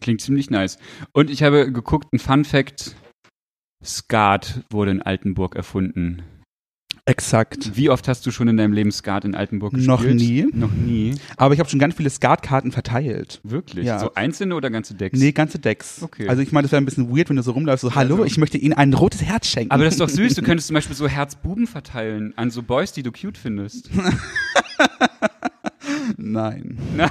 [0.00, 0.78] Klingt ziemlich nice.
[1.12, 2.94] Und ich habe geguckt, ein Fun Fact:
[3.84, 6.22] Skat wurde in Altenburg erfunden.
[7.04, 7.76] Exakt.
[7.76, 9.88] Wie oft hast du schon in deinem Leben Skat in Altenburg gespielt?
[9.88, 10.46] Noch nie.
[10.52, 11.16] Noch nie.
[11.36, 13.40] Aber ich habe schon ganz viele Skatkarten verteilt.
[13.42, 13.86] Wirklich?
[13.86, 13.98] Ja.
[13.98, 15.18] So einzelne oder ganze Decks?
[15.18, 16.00] Nee, ganze Decks.
[16.00, 16.28] Okay.
[16.28, 18.26] Also ich meine, das wäre ein bisschen weird, wenn du so rumläufst, so, hallo, Also-
[18.26, 19.72] ich möchte Ihnen ein rotes Herz schenken.
[19.72, 20.34] Aber das ist doch süß.
[20.34, 23.90] Du könntest zum Beispiel so Herzbuben verteilen an so Boys, die du cute findest.
[26.16, 26.78] Nein.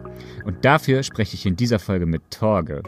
[0.43, 2.83] Und dafür spreche ich in dieser Folge mit Torge.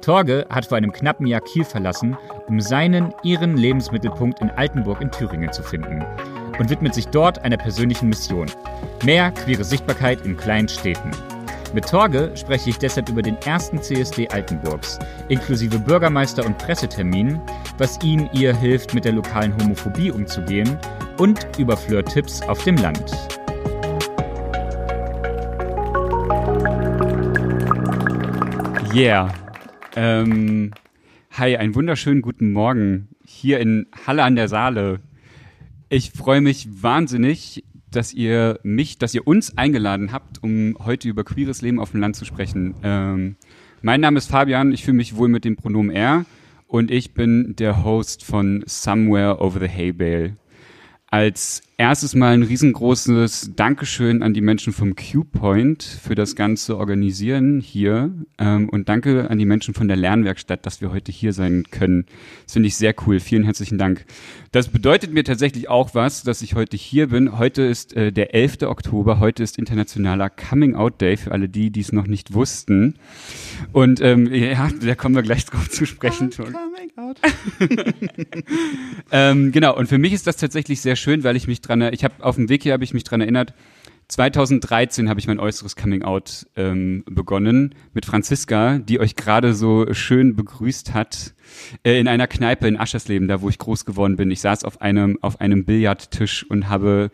[0.00, 5.10] Torge hat vor einem knappen Jahr Kiel verlassen, um seinen, ihren Lebensmittelpunkt in Altenburg in
[5.10, 6.04] Thüringen zu finden
[6.58, 8.46] und widmet sich dort einer persönlichen Mission.
[9.04, 11.10] Mehr queere Sichtbarkeit in kleinen Städten.
[11.74, 17.40] Mit Torge spreche ich deshalb über den ersten CSD Altenburgs, inklusive Bürgermeister- und Presseterminen,
[17.78, 20.78] was ihm ihr hilft, mit der lokalen Homophobie umzugehen
[21.18, 23.10] und über Flirt-Tipps auf dem Land.
[28.94, 29.34] Yeah.
[29.96, 30.70] Ähm,
[31.32, 35.00] hi, einen wunderschönen guten Morgen hier in Halle an der Saale.
[35.88, 41.24] Ich freue mich wahnsinnig, dass ihr mich, dass ihr uns eingeladen habt, um heute über
[41.24, 42.76] queeres Leben auf dem Land zu sprechen.
[42.84, 43.34] Ähm,
[43.82, 46.24] mein Name ist Fabian, ich fühle mich wohl mit dem Pronomen er
[46.68, 50.36] und ich bin der Host von Somewhere Over the Hay Bale.
[51.14, 57.60] Als erstes mal ein riesengroßes Dankeschön an die Menschen vom Q-Point für das ganze Organisieren
[57.60, 61.66] hier ähm, und danke an die Menschen von der Lernwerkstatt, dass wir heute hier sein
[61.70, 62.06] können.
[62.42, 63.20] Das finde ich sehr cool.
[63.20, 64.04] Vielen herzlichen Dank.
[64.50, 67.38] Das bedeutet mir tatsächlich auch was, dass ich heute hier bin.
[67.38, 68.62] Heute ist äh, der 11.
[68.62, 69.20] Oktober.
[69.20, 72.96] Heute ist internationaler Coming Out Day für alle die, die es noch nicht wussten.
[73.72, 76.30] Und ähm, ja, da kommen wir gleich drauf zu sprechen.
[76.30, 77.20] Coming out.
[79.12, 82.02] Ähm, genau, und für mich ist das tatsächlich sehr schön, weil ich mich dran, ich
[82.04, 83.54] habe auf dem Weg hier habe ich mich dran erinnert.
[84.08, 89.92] 2013 habe ich mein äußeres Coming Out ähm, begonnen mit Franziska, die euch gerade so
[89.92, 91.34] schön begrüßt hat
[91.84, 94.30] äh, in einer Kneipe in Aschersleben, da wo ich groß geworden bin.
[94.30, 97.10] Ich saß auf einem auf einem Billardtisch und habe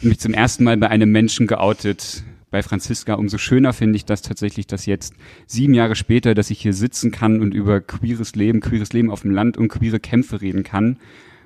[0.00, 2.24] mich zum ersten Mal bei einem Menschen geoutet.
[2.54, 6.60] Bei Franziska umso schöner finde ich das tatsächlich, dass jetzt sieben Jahre später, dass ich
[6.60, 10.40] hier sitzen kann und über queeres Leben, queeres Leben auf dem Land und queere Kämpfe
[10.40, 10.98] reden kann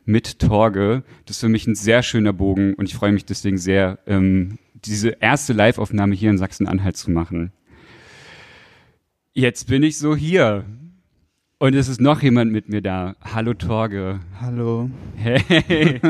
[0.04, 1.04] mit Torge.
[1.24, 4.58] Das ist für mich ein sehr schöner Bogen und ich freue mich deswegen sehr, ähm,
[4.74, 7.52] diese erste Live-Aufnahme hier in Sachsen-Anhalt zu machen.
[9.32, 10.66] Jetzt bin ich so hier.
[11.56, 13.16] Und es ist noch jemand mit mir da.
[13.24, 14.20] Hallo Torge.
[14.42, 14.90] Hallo.
[15.16, 16.02] Hey.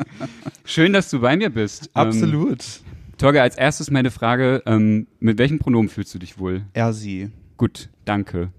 [0.64, 1.88] Schön, dass du bei mir bist.
[1.88, 2.80] Ähm, Absolut.
[3.22, 6.62] Torge, als erstes meine Frage, ähm, mit welchem Pronomen fühlst du dich wohl?
[6.72, 7.30] er, sie.
[7.56, 8.50] Gut, danke.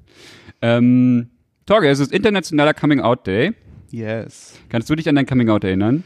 [0.61, 1.31] Ähm,
[1.65, 3.55] Torge, es ist internationaler Coming Out Day.
[3.91, 4.57] Yes.
[4.69, 6.05] Kannst du dich an dein Coming Out erinnern?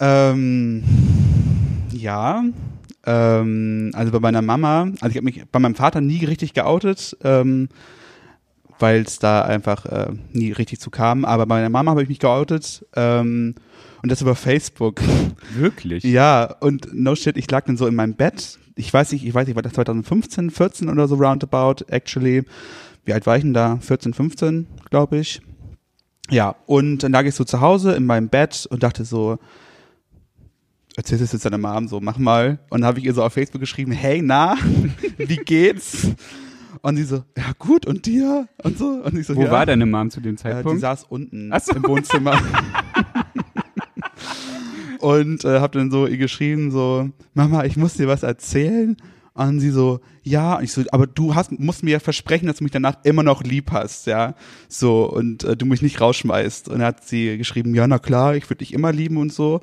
[0.00, 0.82] Ähm,
[1.92, 2.42] ja.
[3.04, 7.18] Ähm, also bei meiner Mama, also ich habe mich bei meinem Vater nie richtig geoutet,
[7.22, 7.68] ähm,
[8.82, 11.24] weil es da einfach äh, nie richtig zu kam.
[11.24, 13.54] Aber bei meiner Mama habe ich mich geoutet ähm,
[14.02, 15.00] und das über Facebook.
[15.54, 16.02] Wirklich?
[16.02, 18.58] Ja, und no shit, ich lag dann so in meinem Bett.
[18.74, 22.42] Ich weiß nicht, ich weiß nicht, war das 2015, 14 oder so roundabout, actually.
[23.04, 23.78] Wie alt war ich denn da?
[23.80, 25.40] 14, 15, glaube ich.
[26.28, 29.38] Ja, und dann lag ich so zu Hause in meinem Bett und dachte so,
[30.96, 32.58] erzähl das jetzt deiner Mom so, mach mal.
[32.68, 34.56] Und dann habe ich ihr so auf Facebook geschrieben, hey, na,
[35.18, 36.08] wie geht's?
[36.82, 38.48] Und sie so, ja gut, und dir?
[38.62, 38.86] Und so.
[38.88, 39.50] Und ich so, Wo ja.
[39.52, 40.80] war deine Mom zu dem Äh, die Zeitpunkt?
[40.80, 41.72] saß unten so.
[41.74, 42.36] im Wohnzimmer.
[44.98, 48.96] und äh, hab dann so ihr geschrieben, so, Mama, ich muss dir was erzählen.
[49.34, 52.58] Und sie so, ja, und ich so, aber du hast, musst mir ja versprechen, dass
[52.58, 54.34] du mich danach immer noch lieb hast, ja.
[54.68, 56.68] So, und äh, du mich nicht rausschmeißt.
[56.68, 59.60] Und dann hat sie geschrieben, ja, na klar, ich würde dich immer lieben und so.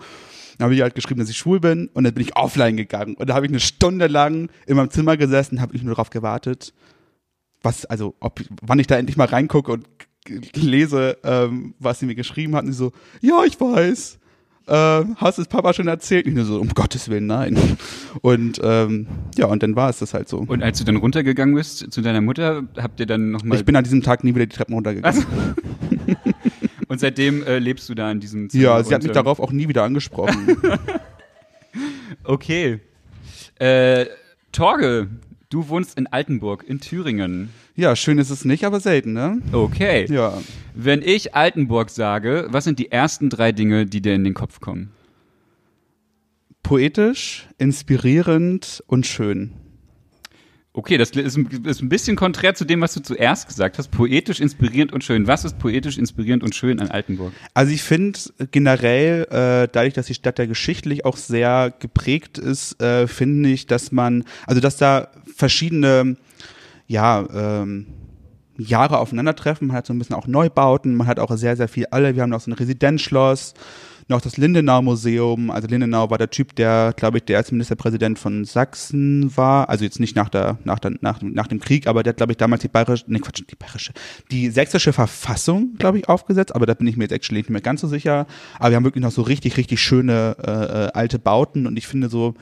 [0.58, 3.16] Dann habe ich halt geschrieben, dass ich schwul bin und dann bin ich offline gegangen.
[3.16, 6.10] Und da habe ich eine Stunde lang in meinem Zimmer gesessen, habe ich nur darauf
[6.10, 6.74] gewartet,
[7.62, 9.86] was, also, ob, wann ich da endlich mal reingucke und
[10.56, 12.66] lese, ähm, was sie mir geschrieben hat.
[12.66, 12.92] Und sie so,
[13.22, 14.20] ja, ich weiß.
[14.68, 16.26] Äh, hast es Papa schon erzählt?
[16.26, 17.58] Und ich nur so, um Gottes Willen, nein.
[18.22, 20.38] Und ähm, ja, und dann war es das halt so.
[20.38, 23.58] Und als du dann runtergegangen bist zu deiner Mutter, habt ihr dann nochmal.
[23.58, 25.26] Ich bin an diesem Tag nie wieder die Treppen runtergegangen.
[26.88, 28.64] und seitdem äh, lebst du da in diesem Zimmer.
[28.64, 30.58] ja, sie hat mich darauf auch nie wieder angesprochen.
[32.24, 32.80] Okay.
[33.60, 34.06] Äh,
[34.52, 35.10] Torge,
[35.50, 37.50] Du wohnst in Altenburg in Thüringen.
[37.76, 39.42] Ja, schön ist es nicht, aber selten, ne?
[39.52, 40.06] Okay.
[40.08, 40.40] Ja.
[40.76, 44.60] Wenn ich Altenburg sage, was sind die ersten drei Dinge, die dir in den Kopf
[44.60, 44.92] kommen?
[46.62, 49.54] Poetisch, inspirierend und schön.
[50.80, 53.92] Okay, das ist, ein- bisschen konträr zu dem, was du zuerst gesagt hast.
[53.92, 55.28] Poetisch, inspirierend und schön.
[55.28, 57.34] Was ist poetisch, inspirierend und schön an Altenburg?
[57.54, 58.18] Also ich finde
[58.52, 63.68] generell, äh, dadurch, dass die Stadt ja geschichtlich auch sehr geprägt ist, äh, finde ich,
[63.68, 66.16] dass man, also dass da verschiedene,
[66.88, 67.88] ja, ähm,
[68.58, 69.68] Jahre aufeinandertreffen.
[69.68, 72.16] Man hat so ein bisschen auch Neubauten, man hat auch sehr, sehr viel alle.
[72.16, 73.54] Wir haben noch so ein Residenzschloss,
[74.10, 75.52] noch das Lindenau-Museum.
[75.52, 79.70] Also Lindenau war der Typ, der, glaube ich, der erste Ministerpräsident von Sachsen war.
[79.70, 82.34] Also jetzt nicht nach der, nach der, nach, nach dem Krieg, aber der hat, glaube
[82.34, 83.94] ich, damals die bayerische, nee, Quatsch, die bayerische,
[84.32, 86.56] die sächsische Verfassung, glaube ich, aufgesetzt.
[86.56, 88.28] Aber da bin ich mir jetzt actually nicht mehr ganz so sicher.
[88.58, 91.88] Aber wir haben wirklich noch so richtig, richtig schöne äh, äh, alte Bauten und ich
[91.88, 92.36] finde so,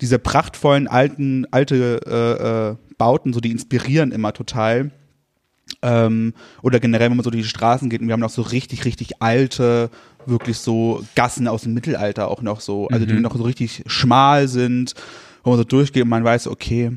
[0.00, 4.90] diese prachtvollen alten, alte äh, äh, Bauten, so die inspirieren immer total.
[5.80, 8.42] Ähm, oder generell, wenn man so durch die Straßen geht und wir haben noch so
[8.42, 9.90] richtig, richtig alte,
[10.26, 14.48] wirklich so Gassen aus dem Mittelalter auch noch so, also die noch so richtig schmal
[14.48, 14.94] sind,
[15.44, 16.92] wo man so durchgeht und man weiß, okay,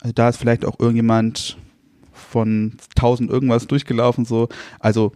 [0.00, 1.58] also da ist vielleicht auch irgendjemand
[2.12, 4.48] von 1000 irgendwas durchgelaufen so,
[4.78, 5.12] also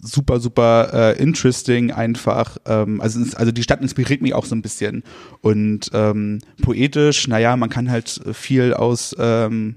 [0.00, 2.58] super, super äh, interesting einfach.
[2.66, 5.02] Ähm, also, also die Stadt inspiriert mich auch so ein bisschen.
[5.40, 9.76] Und ähm, poetisch, naja, man kann halt viel aus ähm,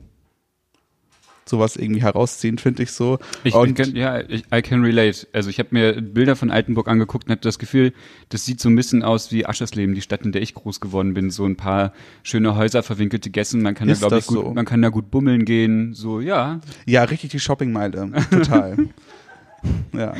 [1.50, 3.20] sowas irgendwie herausziehen, finde ich so.
[3.44, 5.28] Ich, und kann, ja, ich, I can relate.
[5.34, 7.94] Also ich habe mir Bilder von Altenburg angeguckt und hatte das Gefühl,
[8.30, 11.14] das sieht so ein bisschen aus wie Aschersleben, die Stadt, in der ich groß geworden
[11.14, 11.30] bin.
[11.30, 13.62] So ein paar schöne Häuser, verwinkelte Gässen.
[13.62, 14.54] Man kann da, glaube ich, gut, so?
[14.54, 15.94] man kann da gut bummeln gehen.
[15.94, 16.60] So, ja.
[16.86, 18.78] ja, richtig die Shoppingmeile, total.
[19.94, 20.14] ja.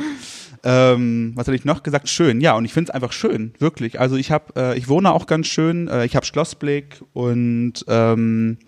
[0.64, 2.08] Ähm, was hatte ich noch gesagt?
[2.08, 4.00] Schön, ja, und ich finde es einfach schön, wirklich.
[4.00, 8.58] Also ich habe, äh, ich wohne auch ganz schön, äh, ich habe Schlossblick und ähm,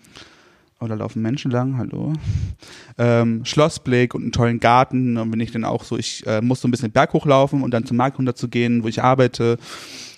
[0.81, 2.13] oh, da laufen Menschen lang, hallo.
[2.97, 5.17] Ähm, Schlossblick und einen tollen Garten.
[5.17, 7.61] Und wenn ich dann auch so, ich äh, muss so ein bisschen den Berg hochlaufen
[7.61, 9.57] und dann zum Markt runter zu gehen, wo ich arbeite.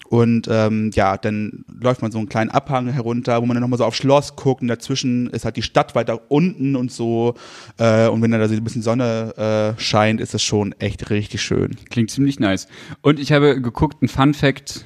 [0.09, 3.79] Und ähm, ja, dann läuft man so einen kleinen Abhang herunter, wo man dann nochmal
[3.79, 7.33] so auf Schloss guckt und dazwischen ist halt die Stadt weiter unten und so.
[7.77, 11.09] Äh, und wenn dann da so ein bisschen Sonne äh, scheint, ist es schon echt
[11.09, 11.75] richtig schön.
[11.89, 12.67] Klingt ziemlich nice.
[13.01, 14.85] Und ich habe geguckt, ein Fun Fact.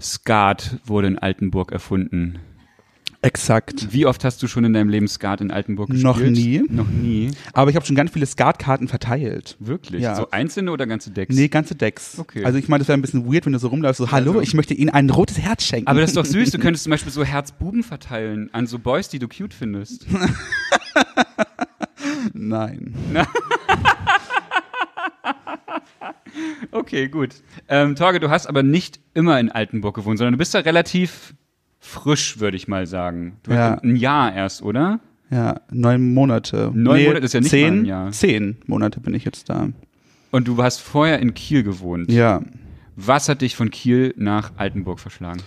[0.00, 2.38] Skat wurde in Altenburg erfunden.
[3.22, 3.92] Exakt.
[3.92, 6.04] Wie oft hast du schon in deinem Leben Skat in Altenburg gespielt?
[6.04, 6.62] Noch nie.
[6.70, 7.30] Noch nie.
[7.52, 9.56] Aber ich habe schon ganz viele Skatkarten verteilt.
[9.58, 10.02] Wirklich?
[10.02, 10.14] Ja.
[10.14, 11.34] So einzelne oder ganze Decks?
[11.34, 12.18] Nee, ganze Decks.
[12.18, 12.44] Okay.
[12.44, 14.54] Also ich meine, das wäre ein bisschen weird, wenn du so rumläufst, so, hallo, ich
[14.54, 15.86] möchte Ihnen ein rotes Herz schenken.
[15.86, 16.50] Aber das ist doch süß.
[16.50, 20.06] Du könntest zum Beispiel so Herzbuben verteilen an so Boys, die du cute findest.
[22.32, 22.94] Nein.
[26.72, 27.34] Okay, gut.
[27.68, 31.34] Ähm, Torge, du hast aber nicht immer in Altenburg gewohnt, sondern du bist da relativ
[31.80, 33.36] frisch, würde ich mal sagen.
[33.42, 33.74] Du Ja.
[33.82, 35.00] ein Jahr erst, oder?
[35.30, 36.70] Ja, neun Monate.
[36.74, 38.10] Neun Monate ist ja nicht zehn, mal ein Jahr.
[38.12, 39.68] Zehn Monate bin ich jetzt da.
[40.30, 42.10] Und du hast vorher in Kiel gewohnt.
[42.10, 42.40] Ja.
[42.96, 45.40] Was hat dich von Kiel nach Altenburg verschlagen?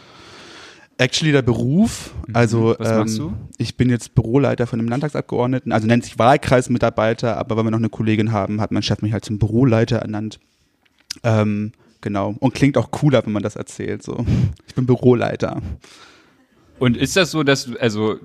[0.98, 2.76] Actually der Beruf, also Mhm.
[2.80, 3.34] Was ähm, machst du?
[3.58, 7.80] ich bin jetzt Büroleiter von einem Landtagsabgeordneten, also nennt sich Wahlkreismitarbeiter, aber weil wir noch
[7.80, 10.40] eine Kollegin haben, hat mein Chef mich halt zum Büroleiter ernannt.
[11.24, 11.72] Ähm,
[12.02, 12.36] genau.
[12.40, 14.04] Und klingt auch cooler, wenn man das erzählt.
[14.04, 14.24] So.
[14.68, 15.62] Ich bin Büroleiter.
[16.84, 18.20] Und ist das so, dass du, also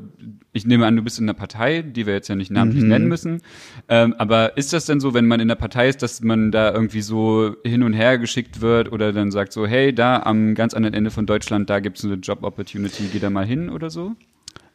[0.53, 2.89] ich nehme an, du bist in einer Partei, die wir jetzt ja nicht namentlich Mhm.
[2.89, 3.41] nennen müssen,
[3.89, 6.73] ähm, aber ist das denn so, wenn man in der Partei ist, dass man da
[6.73, 10.75] irgendwie so hin und her geschickt wird oder dann sagt so, hey, da am ganz
[10.75, 14.17] anderen Ende von Deutschland, da gibt's eine Job-Opportunity, geh da mal hin oder so?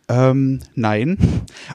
[0.10, 1.18] Ähm, nein.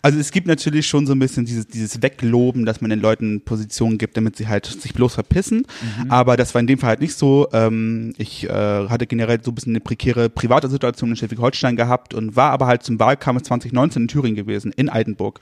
[0.02, 3.40] Also es gibt natürlich schon so ein bisschen dieses, dieses Wegloben, dass man den Leuten
[3.40, 5.66] Positionen gibt, damit sie halt sich bloß verpissen.
[6.08, 7.48] Aber das war in dem Fall halt nicht so.
[7.52, 8.50] Ähm, ich äh,
[8.88, 12.66] hatte generell so ein bisschen eine prekäre private Situation in Schleswig-Holstein gehabt und war aber
[12.66, 15.40] halt zum Wahlkampf 2019 in Thüringen gewesen, in Altenburg.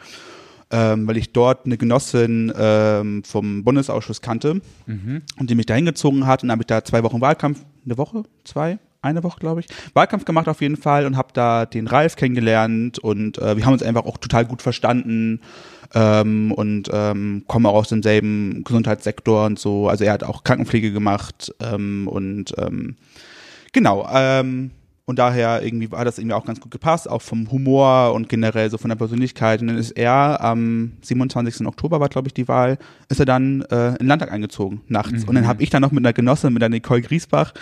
[0.69, 4.61] Ähm, weil ich dort eine Genossin ähm, vom Bundesausschuss kannte
[5.39, 6.43] und die mich da hingezogen hat.
[6.43, 9.67] Und dann habe ich da zwei Wochen Wahlkampf, eine Woche, zwei, eine Woche, glaube ich,
[9.95, 13.73] Wahlkampf gemacht auf jeden Fall und habe da den Ralf kennengelernt und äh, wir haben
[13.73, 15.41] uns einfach auch total gut verstanden
[15.95, 19.89] ähm, und ähm, kommen auch aus demselben Gesundheitssektor und so.
[19.89, 22.97] Also er hat auch Krankenpflege gemacht ähm, und ähm,
[23.73, 24.09] genau.
[24.13, 24.73] Ähm,
[25.07, 28.69] und daher irgendwie war das irgendwie auch ganz gut gepasst, auch vom Humor und generell
[28.71, 29.61] so von der Persönlichkeit.
[29.61, 31.65] Und dann ist er am 27.
[31.67, 32.77] Oktober war, glaube ich, die Wahl,
[33.09, 35.25] ist er dann äh, in den Landtag eingezogen, nachts.
[35.25, 37.55] Und dann habe ich dann noch mit einer Genossin, mit der Nicole Griesbach,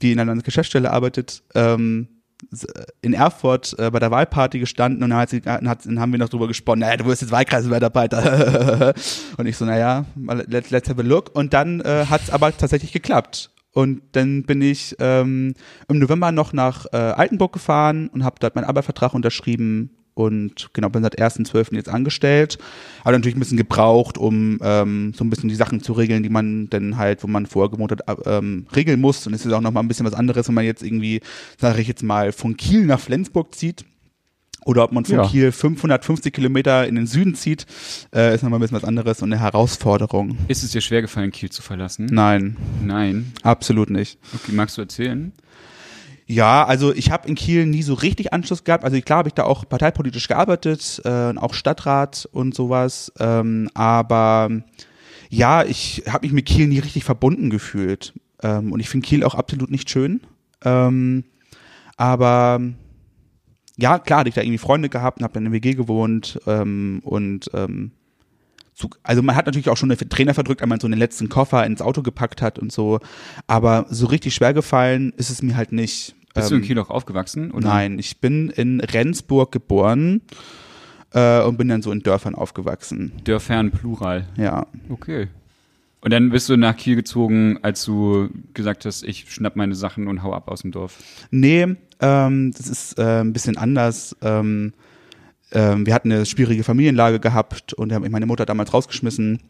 [0.00, 2.06] die in einer Landesgeschäftsstelle arbeitet, ähm,
[2.52, 2.66] s-
[3.00, 6.18] in Erfurt äh, bei der Wahlparty gestanden und dann, hat sie, hat, dann haben wir
[6.20, 8.94] noch drüber gesponnen, naja, du wirst jetzt Wahlkreismitarbeiter.
[9.36, 10.04] und ich so, naja,
[10.46, 11.34] let's, let's have a look.
[11.34, 13.50] Und dann äh, hat es aber tatsächlich geklappt.
[13.72, 15.54] Und dann bin ich ähm,
[15.88, 20.90] im November noch nach äh, Altenburg gefahren und habe dort meinen Arbeitsvertrag unterschrieben und genau,
[20.90, 21.74] bin seit 1.12.
[21.74, 22.58] jetzt angestellt.
[23.02, 26.28] Aber natürlich ein bisschen gebraucht, um ähm, so ein bisschen die Sachen zu regeln, die
[26.28, 29.26] man dann halt, wo man vorher gewohnt hat, ähm, regeln muss.
[29.26, 31.20] Und es ist auch nochmal ein bisschen was anderes, wenn man jetzt irgendwie,
[31.58, 33.84] sage ich jetzt mal, von Kiel nach Flensburg zieht.
[34.64, 35.26] Oder ob man von Ja.
[35.26, 37.66] Kiel 550 Kilometer in den Süden zieht,
[38.14, 40.36] äh, ist nochmal ein bisschen was anderes und eine Herausforderung.
[40.48, 42.06] Ist es dir schwer gefallen, Kiel zu verlassen?
[42.10, 43.32] Nein, Nein.
[43.42, 44.18] absolut nicht.
[44.34, 45.32] Okay, magst du erzählen?
[46.26, 48.84] Ja, also ich habe in Kiel nie so richtig Anschluss gehabt.
[48.84, 53.12] Also klar habe ich da auch parteipolitisch gearbeitet, äh, und auch Stadtrat und sowas.
[53.18, 54.50] Ähm, aber
[55.28, 58.14] ja, ich habe mich mit Kiel nie richtig verbunden gefühlt.
[58.42, 60.20] Ähm, und ich finde Kiel auch absolut nicht schön.
[60.64, 61.24] Ähm,
[61.96, 62.60] aber
[63.82, 66.40] ja, klar, hatte ich da irgendwie Freunde gehabt und habe dann in der WG gewohnt
[66.46, 67.90] ähm, und ähm,
[68.74, 71.28] zu, also man hat natürlich auch schon eine Trainer verdrückt, wenn man so den letzten
[71.28, 73.00] Koffer ins Auto gepackt hat und so,
[73.48, 76.14] aber so richtig schwer gefallen ist es mir halt nicht.
[76.32, 77.50] Bist du in Ähm, Kiel auch aufgewachsen?
[77.50, 77.68] Oder?
[77.68, 80.22] Nein, ich bin in Rendsburg geboren
[81.12, 83.12] äh, und bin dann so in Dörfern aufgewachsen.
[83.24, 84.26] Dörfern Plural.
[84.38, 84.66] Ja.
[84.88, 85.28] Okay.
[86.00, 90.08] Und dann bist du nach Kiel gezogen, als du gesagt hast, ich schnapp meine Sachen
[90.08, 90.98] und hau ab aus dem Dorf.
[91.30, 94.16] Nee, ähm, das ist äh, ein bisschen anders.
[94.20, 94.72] Ähm,
[95.52, 99.40] ähm, wir hatten eine schwierige Familienlage gehabt und haben meine Mutter damals rausgeschmissen.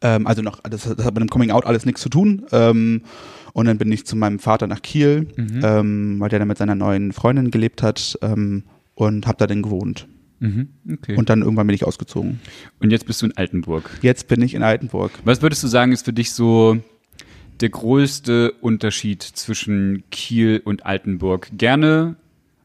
[0.00, 2.46] Ähm, also noch, das, das hat mit dem Coming Out alles nichts zu tun.
[2.52, 3.02] Ähm,
[3.52, 6.74] und dann bin ich zu meinem Vater nach Kiel, ähm, weil der da mit seiner
[6.74, 8.18] neuen Freundin gelebt hat
[8.94, 10.08] und habe da dann gewohnt.
[10.42, 10.68] Mhm.
[10.92, 11.12] Okay.
[11.12, 12.40] Und, Und dann irgendwann bin ich ausgezogen.
[12.90, 13.88] jetzt bist du in Altenburg.
[14.02, 15.12] Jetzt bin ich in Altenburg.
[15.24, 16.78] Was würdest du sagen, ist für dich so
[17.62, 21.48] der größte Unterschied zwischen Kiel und Altenburg?
[21.56, 22.16] Gerne,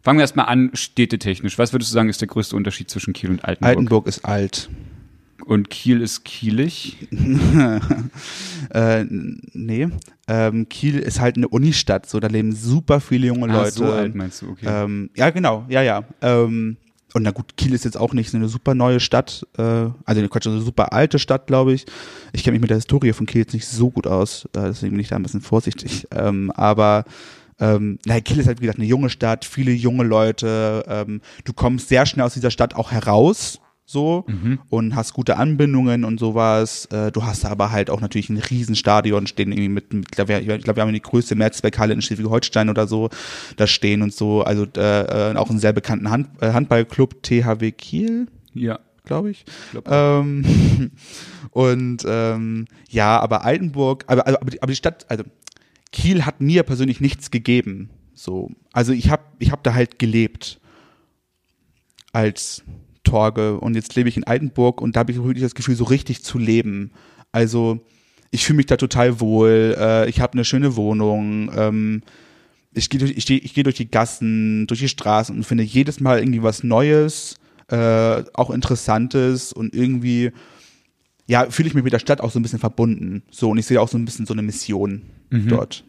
[0.01, 1.57] fangen wir erstmal an, städtetechnisch.
[1.57, 3.69] Was würdest du sagen, ist der größte Unterschied zwischen Kiel und Altenburg?
[3.69, 4.69] Altenburg ist alt.
[5.45, 7.07] Und Kiel ist kielig?
[8.69, 9.87] Äh, nee.
[10.27, 13.71] Ähm, Kiel ist halt eine Unistadt, so da leben super viele junge Ah, Leute.
[13.71, 14.65] so alt meinst du, okay.
[14.67, 16.03] ähm, ja, genau, ja, ja.
[16.21, 16.75] Ähm,
[17.13, 19.95] und na gut, Kiel ist jetzt auch nicht so eine super neue Stadt, äh, also
[20.05, 21.85] eine Quatsch, eine super alte Stadt, glaube ich.
[22.33, 24.91] Ich kenne mich mit der Historie von Kiel jetzt nicht so gut aus, äh, deswegen
[24.91, 26.07] bin ich da ein bisschen vorsichtig.
[26.11, 27.05] Ähm, aber
[27.59, 30.83] ähm, na, Kiel ist halt, wie gesagt, eine junge Stadt, viele junge Leute.
[30.87, 33.59] Ähm, du kommst sehr schnell aus dieser Stadt auch heraus,
[33.89, 34.25] so,
[34.69, 36.87] und hast gute Anbindungen und sowas.
[36.87, 40.41] Äh, du hast aber halt auch natürlich ein Riesenstadion stehen, irgendwie mit, mit ich glaube,
[40.59, 43.09] glaub, wir haben die größte Mehrzweckhalle in Schleswig-Holstein oder so,
[43.55, 44.43] da stehen und so.
[44.43, 48.77] Also äh, äh, auch einen sehr bekannten Hand, äh, Handballclub, THW Kiel, ja.
[49.05, 49.45] glaube ich.
[49.71, 50.91] glaub Ähm,
[51.51, 55.23] und ähm, ja, aber Altenburg, aber, also, aber, die, aber die Stadt, also
[55.93, 57.89] Kiel hat mir persönlich nichts gegeben.
[58.13, 60.59] So, also ich habe ich hab da halt gelebt
[62.11, 62.63] als
[63.07, 65.85] Torge und jetzt lebe ich in Altenburg und da habe ich wirklich das Gefühl, so
[65.85, 66.91] richtig zu leben.
[67.31, 67.79] Also
[68.31, 69.75] ich fühle mich da total wohl.
[69.79, 71.51] Äh, ich habe eine schöne Wohnung.
[71.55, 72.01] Ähm,
[72.73, 75.63] ich gehe durch, ich geh, ich geh durch die Gassen, durch die Straßen und finde
[75.63, 77.35] jedes Mal irgendwie was Neues,
[77.69, 80.31] äh, auch Interessantes und irgendwie,
[81.27, 83.23] ja, fühle ich mich mit der Stadt auch so ein bisschen verbunden.
[83.31, 85.83] So, und ich sehe auch so ein bisschen so eine Mission dort.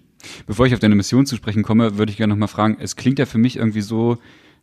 [0.47, 2.97] Bevor ich auf deine Mission zu sprechen komme, würde ich gerne noch mal fragen, es
[2.97, 4.19] klingt ja für mich irgendwie so,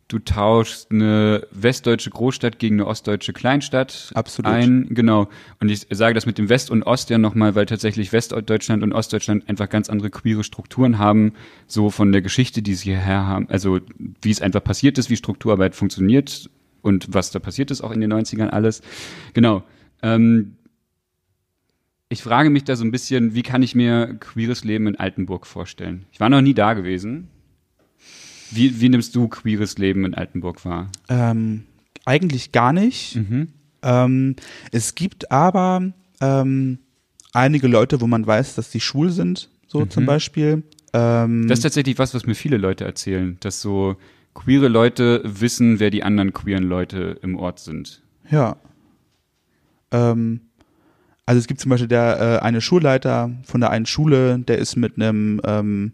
[0.08, 4.50] du tauschst eine westdeutsche Großstadt gegen eine ostdeutsche Kleinstadt Absolut.
[4.50, 4.86] ein.
[4.90, 5.28] Genau.
[5.60, 8.92] Und ich sage das mit dem West und Ost ja nochmal, weil tatsächlich Westdeutschland und
[8.92, 11.32] Ostdeutschland einfach ganz andere queere Strukturen haben,
[11.66, 13.80] so von der Geschichte, die sie hierher haben, also
[14.22, 16.50] wie es einfach passiert ist, wie Strukturarbeit funktioniert
[16.82, 18.82] und was da passiert ist auch in den 90ern alles.
[19.34, 19.64] Genau.
[20.02, 20.56] Ähm,
[22.08, 25.46] ich frage mich da so ein bisschen, wie kann ich mir queeres Leben in Altenburg
[25.46, 26.06] vorstellen?
[26.12, 27.28] Ich war noch nie da gewesen.
[28.50, 30.90] Wie, wie nimmst du queeres Leben in Altenburg wahr?
[31.08, 31.64] Ähm,
[32.04, 33.16] eigentlich gar nicht.
[33.16, 33.48] Mhm.
[33.82, 34.36] Ähm,
[34.72, 36.78] es gibt aber ähm,
[37.32, 40.62] einige Leute, wo man weiß, dass die schwul sind, so zum Beispiel.
[40.92, 43.96] Ähm, Das ist tatsächlich was, was mir viele Leute erzählen, dass so
[44.34, 48.02] queere Leute wissen, wer die anderen queeren Leute im Ort sind.
[48.30, 48.56] Ja.
[49.90, 50.40] Ähm,
[51.26, 54.76] also es gibt zum Beispiel der äh, eine Schulleiter von der einen Schule, der ist
[54.76, 55.92] mit einem ähm,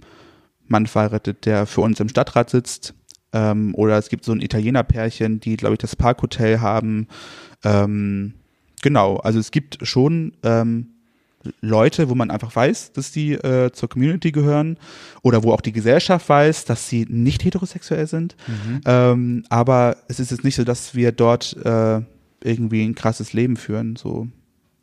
[0.72, 2.94] Mann verheiratet, der für uns im Stadtrat sitzt.
[3.32, 7.06] Ähm, oder es gibt so ein Italiener-Pärchen, die, glaube ich, das Parkhotel haben.
[7.64, 8.34] Ähm,
[8.82, 10.88] genau, also es gibt schon ähm,
[11.60, 14.76] Leute, wo man einfach weiß, dass die äh, zur Community gehören
[15.22, 18.36] oder wo auch die Gesellschaft weiß, dass sie nicht heterosexuell sind.
[18.86, 22.00] Ähm, aber es ist jetzt nicht so, dass wir dort äh,
[22.44, 23.96] irgendwie ein krasses Leben führen.
[23.96, 24.28] So,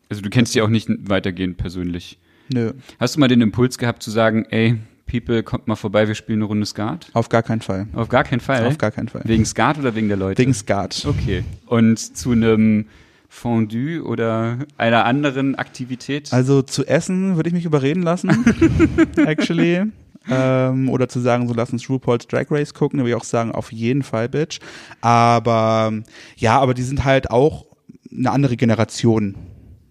[0.10, 2.18] Also du kennst die auch nicht weitergehend persönlich.
[2.52, 4.78] nö, Hast du mal den Impuls gehabt zu sagen, ey,
[5.10, 7.10] People, kommt mal vorbei, wir spielen eine Runde Skat?
[7.14, 7.88] auf gar keinen Fall.
[7.94, 8.66] Auf gar keinen Fall.
[8.68, 9.22] Auf gar keinen Fall.
[9.26, 10.42] Wegen Skat oder wegen der Leute?
[10.42, 11.06] Wegen Skat.
[11.06, 11.44] Okay.
[11.66, 12.86] Und zu einem
[13.28, 16.34] Fondue oder einer anderen Aktivität?
[16.34, 18.30] Also zu essen würde ich mich überreden lassen,
[19.18, 19.84] actually.
[20.30, 23.24] ähm, oder zu sagen, so lass uns RuPaul's Drag Race gucken, da würde ich auch
[23.24, 24.60] sagen, auf jeden Fall, Bitch.
[25.02, 25.94] Aber
[26.38, 27.66] ja, aber die sind halt auch
[28.12, 29.36] eine andere Generation,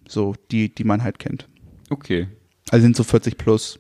[0.07, 1.49] so die, die man halt kennt.
[1.91, 2.29] Okay.
[2.71, 3.79] Also sind so 40 plus.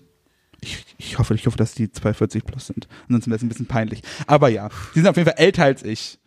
[0.60, 2.88] Ich, ich hoffe, ich hoffe, dass die 240 plus sind.
[3.08, 4.02] Ansonsten wäre es ein bisschen peinlich.
[4.26, 6.18] Aber ja, die sind auf jeden Fall älter als ich.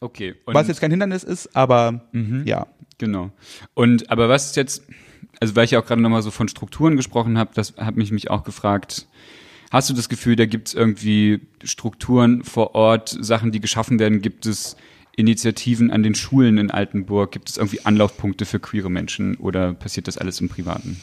[0.00, 0.34] Okay.
[0.46, 2.02] Was jetzt kein Hindernis ist, aber
[2.44, 2.66] ja.
[2.98, 3.30] Genau.
[3.74, 4.82] Und aber was ist jetzt,
[5.40, 8.10] also weil ich ja auch gerade nochmal so von Strukturen gesprochen habe, das hat mich
[8.10, 9.06] mich auch gefragt,
[9.70, 14.20] hast du das Gefühl, da gibt es irgendwie Strukturen vor Ort, Sachen, die geschaffen werden,
[14.20, 14.76] gibt es
[15.16, 20.08] Initiativen an den Schulen in Altenburg, gibt es irgendwie Anlaufpunkte für queere Menschen oder passiert
[20.08, 21.00] das alles im Privaten?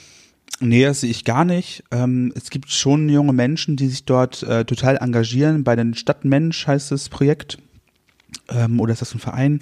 [0.61, 1.83] Nee, das sehe ich gar nicht.
[1.91, 5.63] Ähm, es gibt schon junge Menschen, die sich dort äh, total engagieren.
[5.63, 7.57] Bei den Stadtmensch heißt das Projekt.
[8.49, 9.59] Ähm, oder ist das ein Verein?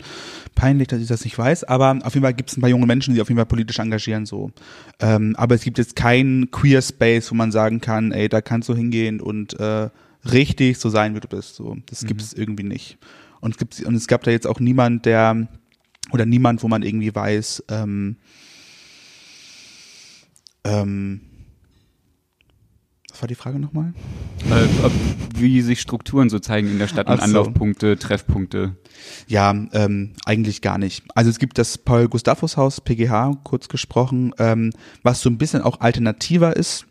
[0.55, 1.63] Peinlich, dass ich das nicht weiß.
[1.63, 3.47] Aber auf jeden Fall gibt es ein paar junge Menschen, die sich auf jeden Fall
[3.47, 4.25] politisch engagieren.
[4.25, 4.51] so.
[4.99, 8.69] Ähm, aber es gibt jetzt keinen Queer Space, wo man sagen kann, ey, da kannst
[8.69, 9.89] du hingehen und äh,
[10.31, 11.55] richtig so sein, wie du bist.
[11.55, 12.97] So, das gibt es irgendwie nicht.
[13.41, 15.47] Und es gibt und es gab da jetzt auch niemand, der
[16.11, 18.17] oder niemand, wo man irgendwie weiß, ähm,
[20.63, 21.21] ähm,
[23.13, 23.93] was war die Frage nochmal?
[24.49, 24.91] Äh, ob,
[25.35, 27.23] wie sich Strukturen so zeigen in der Stadt und so.
[27.23, 28.75] Anlaufpunkte, Treffpunkte.
[29.27, 31.03] Ja, ähm, eigentlich gar nicht.
[31.13, 34.71] Also es gibt das Paul-Gustafus-Haus, PGH, kurz gesprochen, ähm,
[35.03, 36.87] was so ein bisschen auch alternativer ist.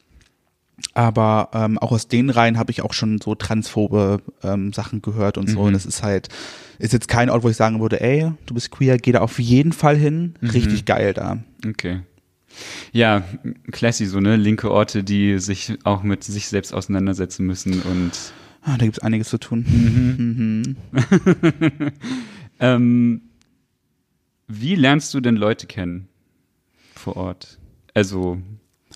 [0.94, 5.38] Aber ähm, auch aus den Reihen habe ich auch schon so transphobe ähm, Sachen gehört
[5.38, 5.58] und so.
[5.58, 5.66] Mhm.
[5.66, 6.28] Und das ist halt,
[6.78, 9.40] ist jetzt kein Ort, wo ich sagen würde, ey, du bist queer, geh da auf
[9.40, 10.34] jeden Fall hin.
[10.40, 11.38] Richtig geil da.
[11.66, 12.02] Okay.
[12.92, 13.24] Ja,
[13.70, 18.12] classy, so ne, linke Orte, die sich auch mit sich selbst auseinandersetzen müssen und
[18.64, 19.64] Ah, da gibt's einiges zu tun.
[19.66, 20.76] Mhm.
[22.60, 23.22] ähm,
[24.46, 26.08] wie lernst du denn Leute kennen
[26.94, 27.58] vor Ort?
[27.94, 28.38] Also,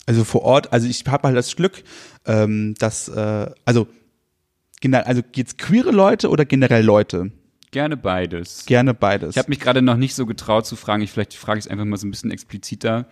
[0.07, 1.83] Also vor Ort, also ich habe halt das Glück,
[2.27, 3.89] ähm, dass, äh, also,
[4.93, 7.33] also geht's queere Leute oder generell Leute?
[7.77, 8.65] Gerne beides.
[8.65, 9.31] Gerne beides.
[9.33, 11.71] Ich habe mich gerade noch nicht so getraut zu fragen, ich vielleicht frage ich es
[11.71, 13.07] einfach mal so ein bisschen expliziter.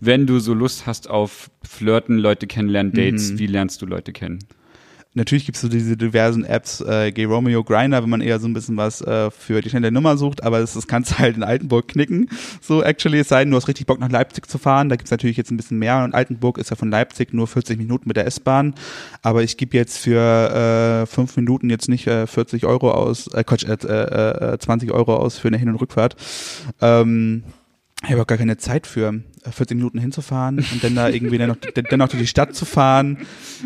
[0.00, 4.38] Wenn du so Lust hast auf Flirten, Leute kennenlernen, Dates, wie lernst du Leute kennen?
[5.18, 8.52] Natürlich gibt's so diese diversen Apps, äh, Gay Romeo, Grinder, wenn man eher so ein
[8.52, 11.42] bisschen was äh, für die schnelle Nummer sucht, aber das, das kannst du halt in
[11.42, 12.30] Altenburg knicken.
[12.60, 14.88] So actually, es sei denn, du hast richtig Bock nach Leipzig zu fahren.
[14.88, 17.78] Da gibt's natürlich jetzt ein bisschen mehr und Altenburg ist ja von Leipzig nur 40
[17.78, 18.74] Minuten mit der S-Bahn.
[19.22, 23.42] Aber ich gebe jetzt für äh, fünf Minuten jetzt nicht äh, 40 Euro aus, äh,
[23.42, 26.14] Quatsch, äh, äh, 20 Euro aus für eine Hin- und Rückfahrt.
[26.80, 27.42] Ähm,
[28.04, 31.36] ich habe auch gar keine Zeit für, äh, 40 Minuten hinzufahren und dann da irgendwie
[31.36, 33.18] dann noch, dann noch durch die Stadt zu fahren,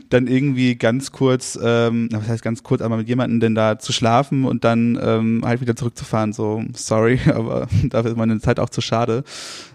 [0.09, 3.93] dann irgendwie ganz kurz, ähm, was heißt ganz kurz, aber mit jemandem denn da zu
[3.93, 6.33] schlafen und dann ähm, halt wieder zurückzufahren.
[6.33, 9.23] So, sorry, aber dafür ist meine Zeit auch zu schade.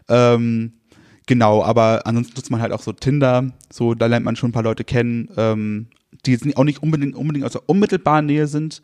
[0.09, 0.73] Ähm,
[1.27, 4.53] genau, aber ansonsten nutzt man halt auch so Tinder, so, da lernt man schon ein
[4.53, 5.87] paar Leute kennen, ähm,
[6.25, 8.81] die jetzt auch nicht unbedingt, unbedingt aus der unmittelbaren Nähe sind,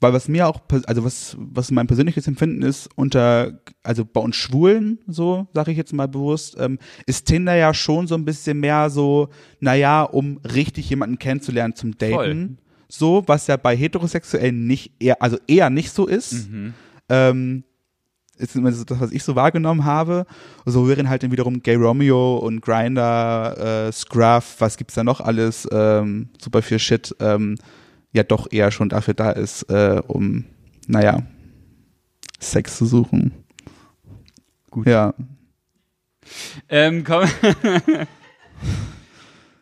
[0.00, 4.36] weil was mir auch, also was, was mein persönliches Empfinden ist, unter, also bei uns
[4.36, 8.60] Schwulen, so, sage ich jetzt mal bewusst, ähm, ist Tinder ja schon so ein bisschen
[8.60, 9.28] mehr so,
[9.60, 12.12] naja, um richtig jemanden kennenzulernen zum Daten.
[12.14, 12.56] Voll.
[12.88, 16.48] So, was ja bei Heterosexuellen nicht eher, also eher nicht so ist.
[17.08, 17.64] Ähm,
[18.36, 20.26] ist immer so das, was ich so wahrgenommen habe.
[20.64, 25.20] So wären halt dann wiederum Gay Romeo und Grinder, äh, Scruff, was gibt's da noch
[25.20, 27.56] alles, ähm, super viel Shit, ähm,
[28.14, 30.44] ja doch eher schon dafür da ist, äh, um,
[30.86, 31.22] naja,
[32.40, 33.32] Sex zu suchen.
[34.70, 34.86] Gut.
[34.86, 35.12] Ja.
[36.68, 37.28] Ähm, komm.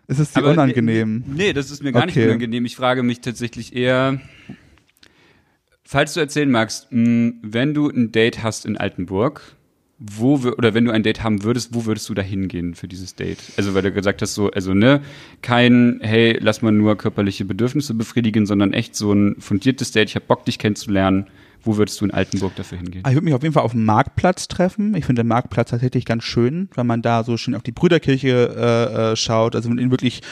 [0.06, 1.24] Ist es dir Aber, unangenehm?
[1.26, 2.26] Nee, das ist mir gar nicht Okay.
[2.26, 2.64] unangenehm.
[2.66, 4.20] Ich frage mich tatsächlich eher,
[5.84, 9.56] falls du erzählen magst, mh, wenn du ein Date hast in Altenburg,
[10.04, 13.14] wo oder wenn du ein Date haben würdest, wo würdest du da hingehen für dieses
[13.14, 13.38] Date?
[13.56, 15.00] Also weil du gesagt hast, so, also ne,
[15.42, 20.16] kein, hey, lass mal nur körperliche Bedürfnisse befriedigen, sondern echt so ein fundiertes Date, ich
[20.16, 21.26] hab Bock, dich kennenzulernen.
[21.64, 23.04] Wo würdest du in Altenburg dafür hingehen?
[23.06, 24.96] Ich würde mich auf jeden Fall auf dem Marktplatz treffen.
[24.96, 28.28] Ich finde den Marktplatz tatsächlich ganz schön, wenn man da so schön auf die Brüderkirche
[28.28, 29.54] äh, äh, schaut.
[29.54, 30.22] Also ihn wirklich,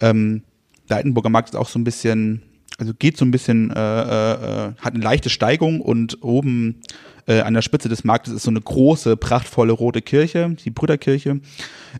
[0.00, 0.44] ähm,
[0.88, 2.40] der Altenburger Markt ist auch so ein bisschen,
[2.78, 6.80] also geht so ein bisschen, äh, äh, äh, hat eine leichte Steigung und oben
[7.28, 11.40] äh, an der Spitze des Marktes ist so eine große, prachtvolle rote Kirche, die Brüderkirche.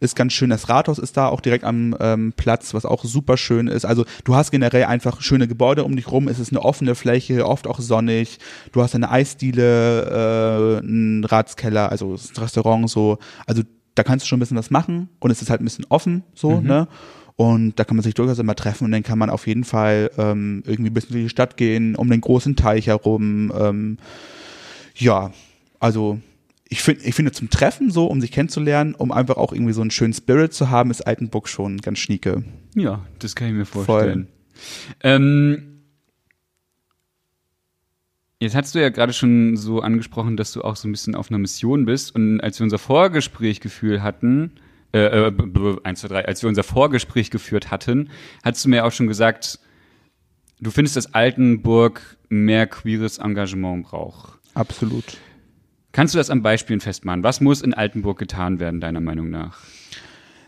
[0.00, 0.50] Ist ganz schön.
[0.50, 3.84] Das Rathaus ist da auch direkt am ähm, Platz, was auch super schön ist.
[3.84, 6.28] Also du hast generell einfach schöne Gebäude um dich rum.
[6.28, 8.38] Es ist eine offene Fläche, oft auch sonnig.
[8.72, 13.18] Du hast eine Eisdiele, äh, einen Ratskeller, also ein Restaurant so.
[13.46, 13.62] Also
[13.94, 16.22] da kannst du schon ein bisschen was machen und es ist halt ein bisschen offen
[16.34, 16.88] so, ne?
[17.36, 20.10] Und da kann man sich durchaus immer treffen und dann kann man auf jeden Fall
[20.18, 23.52] ähm, irgendwie ein bisschen durch die Stadt gehen, um den großen Teich herum.
[23.56, 23.98] Ähm,
[24.98, 25.32] ja,
[25.80, 26.20] also
[26.68, 29.80] ich finde, ich finde zum Treffen so, um sich kennenzulernen, um einfach auch irgendwie so
[29.80, 32.44] einen schönen Spirit zu haben, ist Altenburg schon ganz schnieke.
[32.74, 34.28] Ja, das kann ich mir vorstellen.
[35.02, 35.80] Ähm,
[38.40, 41.30] jetzt hast du ja gerade schon so angesprochen, dass du auch so ein bisschen auf
[41.30, 42.14] einer Mission bist.
[42.14, 44.52] Und als wir unser Vorgespräch gefühlt hatten,
[44.92, 48.10] äh, äh, b- b- eins, zwei, drei, als wir unser Vorgespräch geführt hatten,
[48.44, 49.58] hast du mir auch schon gesagt,
[50.60, 54.37] du findest, dass Altenburg mehr queeres Engagement braucht.
[54.58, 55.04] Absolut.
[55.92, 57.22] Kannst du das an Beispielen festmachen?
[57.22, 59.60] Was muss in Altenburg getan werden, deiner Meinung nach?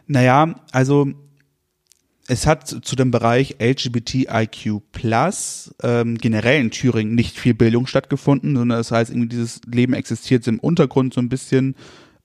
[0.08, 1.12] Naja, also
[2.26, 4.82] es hat zu dem Bereich LGBTIQ
[5.82, 10.46] ähm, generell in Thüringen nicht viel Bildung stattgefunden, sondern das heißt, irgendwie dieses Leben existiert
[10.48, 11.76] im Untergrund so ein bisschen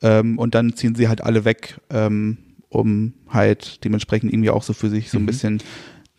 [0.02, 2.38] ähm, und dann ziehen sie halt alle weg, ähm,
[2.69, 5.62] um halt dementsprechend irgendwie auch so für sich so ein bisschen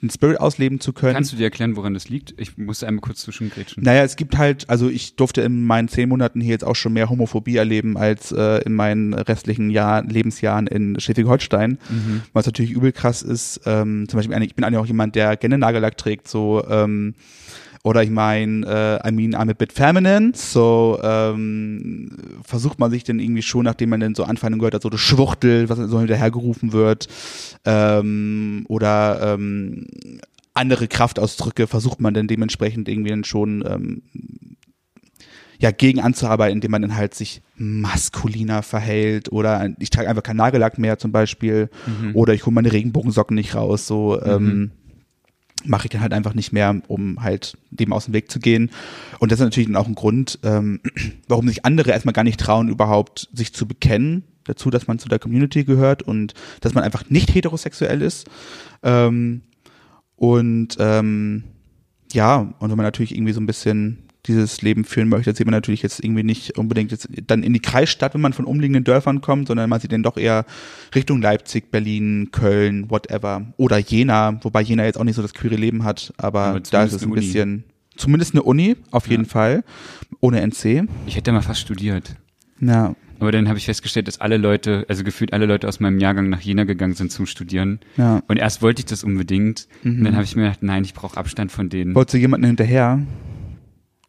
[0.07, 1.15] den Spirit ausleben zu können.
[1.15, 2.35] Kannst du dir erklären, woran das liegt?
[2.39, 3.83] Ich musste einmal kurz zwischengrätschen.
[3.83, 6.93] Naja, es gibt halt, also ich durfte in meinen zehn Monaten hier jetzt auch schon
[6.93, 11.79] mehr Homophobie erleben als äh, in meinen restlichen Jahr, Lebensjahren in Schleswig-Holstein,
[12.33, 13.61] was natürlich übel krass ist.
[13.67, 17.15] Ähm, zum Beispiel, ich bin eigentlich auch jemand, der gerne Nagellack trägt, so ähm,
[17.87, 22.11] oder ich meine, äh, I mean, I'm a bit feminine, so ähm,
[22.43, 24.99] versucht man sich dann irgendwie schon, nachdem man dann so Anfeindungen gehört hat, so das
[24.99, 27.07] Schwuchtel, was so hinterhergerufen wird,
[27.65, 29.87] ähm, oder ähm,
[30.53, 34.03] andere Kraftausdrücke versucht man dann dementsprechend irgendwie dann schon ähm,
[35.61, 40.39] ja gegen anzuarbeiten, indem man dann halt sich maskuliner verhält oder ich trage einfach keinen
[40.39, 41.71] Nagellack mehr zum Beispiel
[42.15, 44.73] oder ich hole meine Regenbogensocken nicht raus, so ähm,
[45.69, 48.71] mache ich dann halt einfach nicht mehr, um halt dem aus dem Weg zu gehen.
[49.19, 50.81] Und das ist natürlich dann auch ein Grund, ähm,
[51.29, 55.09] warum sich andere erstmal gar nicht trauen, überhaupt sich zu bekennen dazu, dass man zu
[55.09, 58.29] der Community gehört und dass man einfach nicht heterosexuell ist.
[58.83, 59.43] Ähm,
[60.15, 61.45] und ähm,
[62.13, 65.53] ja, und wenn man natürlich irgendwie so ein bisschen dieses Leben führen möchte, sieht man
[65.53, 69.21] natürlich jetzt irgendwie nicht unbedingt jetzt dann in die Kreisstadt, wenn man von umliegenden Dörfern
[69.21, 70.45] kommt, sondern man sieht dann doch eher
[70.95, 73.53] Richtung Leipzig, Berlin, Köln, whatever.
[73.57, 76.85] Oder Jena, wobei Jena jetzt auch nicht so das queere Leben hat, aber, Aber da
[76.85, 77.65] ist es ein bisschen,
[77.97, 79.65] zumindest eine Uni, auf jeden Fall,
[80.21, 80.87] ohne NC.
[81.07, 82.17] Ich hätte mal fast studiert.
[82.61, 85.99] Ja, Aber dann habe ich festgestellt, dass alle Leute, also gefühlt alle Leute aus meinem
[85.99, 87.81] Jahrgang nach Jena gegangen sind zum Studieren.
[87.97, 88.23] ja.
[88.29, 89.69] Und erst wollte ich das unbedingt.
[89.85, 91.95] Und dann habe ich mir gedacht, nein, ich brauche Abstand von denen.
[91.95, 93.01] Wolltest du jemanden hinterher?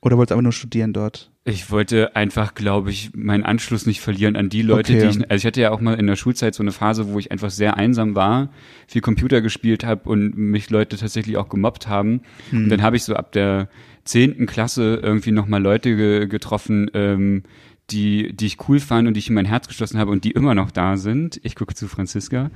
[0.02, 1.32] Oder wolltest du einfach nur studieren dort?
[1.44, 5.02] Ich wollte einfach, glaube ich, meinen Anschluss nicht verlieren an die Leute, Okay.
[5.02, 7.20] die ich, also ich hatte ja auch mal in der Schulzeit so eine Phase, wo
[7.20, 8.50] ich einfach sehr einsam war,
[8.88, 12.22] viel Computer gespielt habe und mich Leute tatsächlich auch gemobbt haben.
[12.52, 13.70] Und dann habe ich so ab der
[14.04, 17.44] zehnten Klasse irgendwie nochmal Leute ge getroffen, ähm,
[17.90, 20.32] die, die ich cool fand und die ich in mein Herz geschlossen habe und die
[20.32, 21.40] immer noch da sind.
[21.44, 22.52] Ich gucke zu Franziska.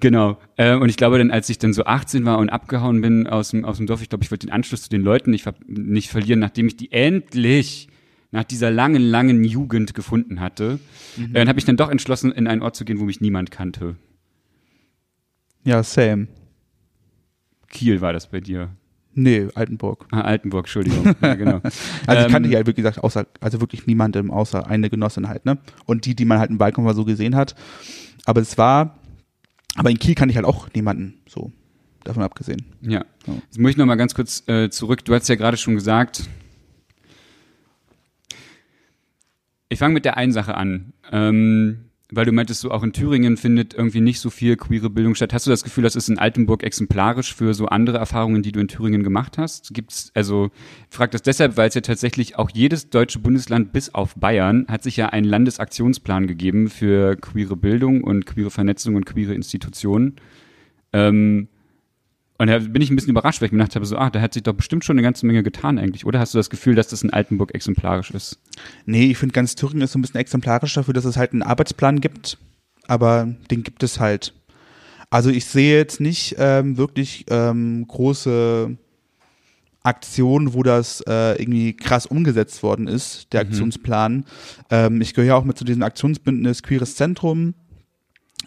[0.00, 0.38] Genau.
[0.56, 3.50] Äh, und ich glaube dann, als ich dann so 18 war und abgehauen bin aus
[3.50, 6.08] dem, aus dem Dorf, ich glaube, ich wollte den Anschluss zu den Leuten nicht, nicht
[6.08, 7.88] verlieren, nachdem ich die endlich
[8.30, 10.78] nach dieser langen, langen Jugend gefunden hatte,
[11.18, 13.50] äh, dann habe ich dann doch entschlossen, in einen Ort zu gehen, wo mich niemand
[13.50, 13.96] kannte.
[15.64, 16.28] Ja, same.
[17.68, 18.70] Kiel war das bei dir.
[19.12, 20.06] Nee, Altenburg.
[20.12, 21.14] Ah, Altenburg, Entschuldigung.
[21.20, 21.60] Ja, genau.
[22.06, 25.44] Also ich Ähm, kannte ja wie gesagt außer also wirklich niemandem außer eine Genossin halt,
[25.46, 25.58] ne?
[25.84, 27.54] Und die, die man halt im Balkon mal so gesehen hat.
[28.24, 28.96] Aber es war
[29.76, 31.52] aber in Kiel kannte ich halt auch niemanden so
[32.04, 32.64] davon abgesehen.
[32.80, 33.04] Ja.
[33.26, 33.34] Ja.
[33.44, 35.04] Jetzt muss ich noch mal ganz kurz äh, zurück.
[35.04, 36.28] Du hast ja gerade schon gesagt.
[39.68, 40.92] Ich fange mit der einen Sache an.
[41.12, 45.14] Ähm, weil du meintest, so auch in Thüringen findet irgendwie nicht so viel queere Bildung
[45.14, 45.32] statt.
[45.32, 48.60] Hast du das Gefühl, das ist in Altenburg exemplarisch für so andere Erfahrungen, die du
[48.60, 49.72] in Thüringen gemacht hast?
[49.74, 50.50] Gibt's, also,
[50.90, 54.66] ich frage das deshalb, weil es ja tatsächlich auch jedes deutsche Bundesland bis auf Bayern
[54.68, 60.16] hat sich ja einen Landesaktionsplan gegeben für queere Bildung und queere Vernetzung und queere Institutionen.
[60.92, 61.48] Ähm,
[62.40, 64.22] und da bin ich ein bisschen überrascht, weil ich mir gedacht habe, so, ah, da
[64.22, 66.06] hat sich doch bestimmt schon eine ganze Menge getan eigentlich.
[66.06, 68.40] Oder hast du das Gefühl, dass das in Altenburg exemplarisch ist?
[68.86, 71.42] Nee, ich finde ganz Thüringen ist so ein bisschen exemplarisch dafür, dass es halt einen
[71.42, 72.38] Arbeitsplan gibt,
[72.86, 74.32] aber den gibt es halt.
[75.10, 78.74] Also ich sehe jetzt nicht ähm, wirklich ähm, große
[79.82, 84.24] Aktionen, wo das äh, irgendwie krass umgesetzt worden ist, der Aktionsplan.
[84.70, 87.52] Ähm, ich gehöre ja auch mit zu diesem Aktionsbündnis Queeres Zentrum,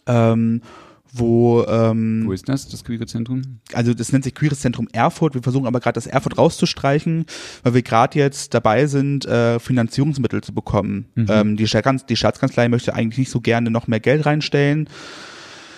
[0.08, 0.62] ähm,
[1.16, 3.60] wo ähm, Wo ist das, das queere Zentrum?
[3.72, 5.36] also das nennt sich Queeres Zentrum Erfurt.
[5.36, 7.26] Wir versuchen aber gerade das Erfurt rauszustreichen,
[7.62, 11.06] weil wir gerade jetzt dabei sind, äh, Finanzierungsmittel zu bekommen.
[11.16, 14.90] Ähm, die, die Staatskanzlei möchte eigentlich nicht so gerne noch mehr Geld reinstellen.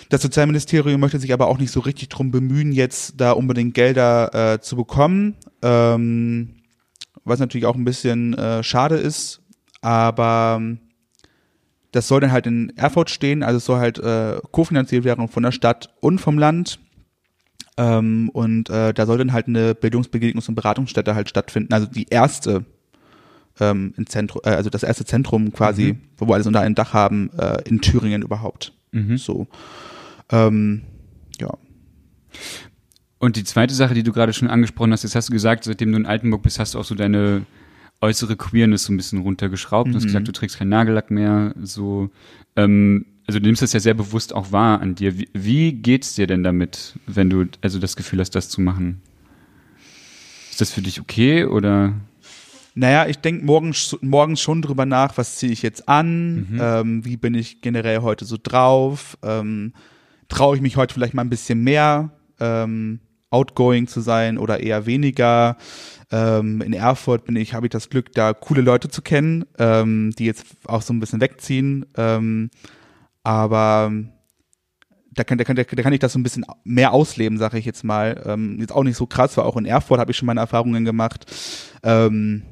[0.10, 4.54] Das Sozialministerium möchte sich aber auch nicht so richtig drum bemühen, jetzt da unbedingt Gelder
[4.54, 6.56] äh, zu bekommen, ähm,
[7.26, 9.42] was natürlich auch ein bisschen äh, schade ist,
[9.82, 10.62] aber
[11.96, 15.44] das soll dann halt in Erfurt stehen, also es soll halt äh, kofinanziert werden von
[15.44, 16.80] der Stadt und vom Land.
[17.78, 22.08] Ähm, und äh, da soll dann halt eine Bildungsbegegnungs- und Beratungsstätte halt stattfinden, also die
[22.10, 22.66] erste
[23.60, 26.94] ähm, in Zentrum, äh, also das erste Zentrum quasi, wo wir alles unter einem Dach
[26.94, 28.74] haben, äh, in Thüringen überhaupt.
[28.92, 29.18] Mhm.
[29.18, 29.48] So.
[30.30, 30.82] Ähm,
[31.40, 31.54] ja.
[33.20, 35.92] Und die zweite Sache, die du gerade schon angesprochen hast, jetzt hast du gesagt, seitdem
[35.92, 37.46] du in Altenburg bist, hast du auch so deine
[38.02, 39.92] äußere Queerness so ein bisschen runtergeschraubt.
[39.92, 40.08] Du hast Mhm.
[40.08, 41.54] gesagt, du trägst keinen Nagellack mehr.
[41.62, 42.10] So,
[42.56, 45.18] ähm, also du nimmst das ja sehr bewusst auch wahr an dir.
[45.18, 49.02] Wie, wie geht's dir denn damit, wenn du also das Gefühl hast, das zu machen?
[50.52, 51.94] Ist das für dich okay oder?
[52.76, 56.58] Naja, ich denke morgens, morgens schon drüber nach, was ziehe ich jetzt an, Mhm.
[56.60, 59.74] ähm, wie bin ich generell heute so drauf, ähm,
[60.28, 63.00] traue ich mich heute vielleicht mal ein bisschen mehr ähm,
[63.36, 65.58] outgoing zu sein oder eher weniger.
[66.12, 70.12] Ähm, in Erfurt bin ich, habe ich das Glück, da coole Leute zu kennen, ähm,
[70.18, 71.86] die jetzt auch so ein bisschen wegziehen.
[71.98, 72.50] Ähm,
[73.24, 73.92] aber
[75.12, 77.66] da kann, da, kann, da kann ich das so ein bisschen mehr ausleben, sage ich
[77.66, 78.22] jetzt mal.
[78.26, 80.86] Ähm, jetzt auch nicht so krass, weil auch in Erfurt habe ich schon meine Erfahrungen
[80.86, 81.26] gemacht.
[81.84, 82.44] Ähm,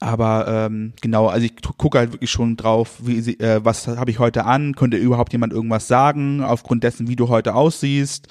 [0.00, 3.86] aber ähm, genau, also ich gu- gucke halt wirklich schon drauf, wie sie, äh, was
[3.88, 8.28] habe ich heute an, könnte überhaupt jemand irgendwas sagen, aufgrund dessen, wie du heute aussiehst.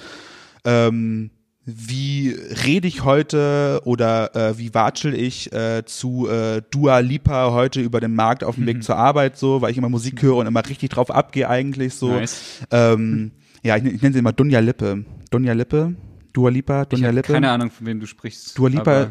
[0.66, 1.30] Ähm,
[1.70, 2.34] wie
[2.66, 8.00] rede ich heute oder äh, wie watschel ich äh, zu äh, Dua Lipa heute über
[8.00, 10.66] den Markt auf dem Weg zur Arbeit so, weil ich immer Musik höre und immer
[10.66, 12.12] richtig drauf abgehe eigentlich so.
[12.12, 12.62] Nice.
[12.72, 15.04] Ähm, ja, ich, ich nenne sie immer Dunja Lippe.
[15.30, 15.94] Dunja Lippe?
[16.32, 16.84] Dua Lipa?
[16.84, 17.34] Ich Dunja habe Lippe?
[17.34, 18.58] keine Ahnung, von wem du sprichst.
[18.58, 19.10] Dua Lipa,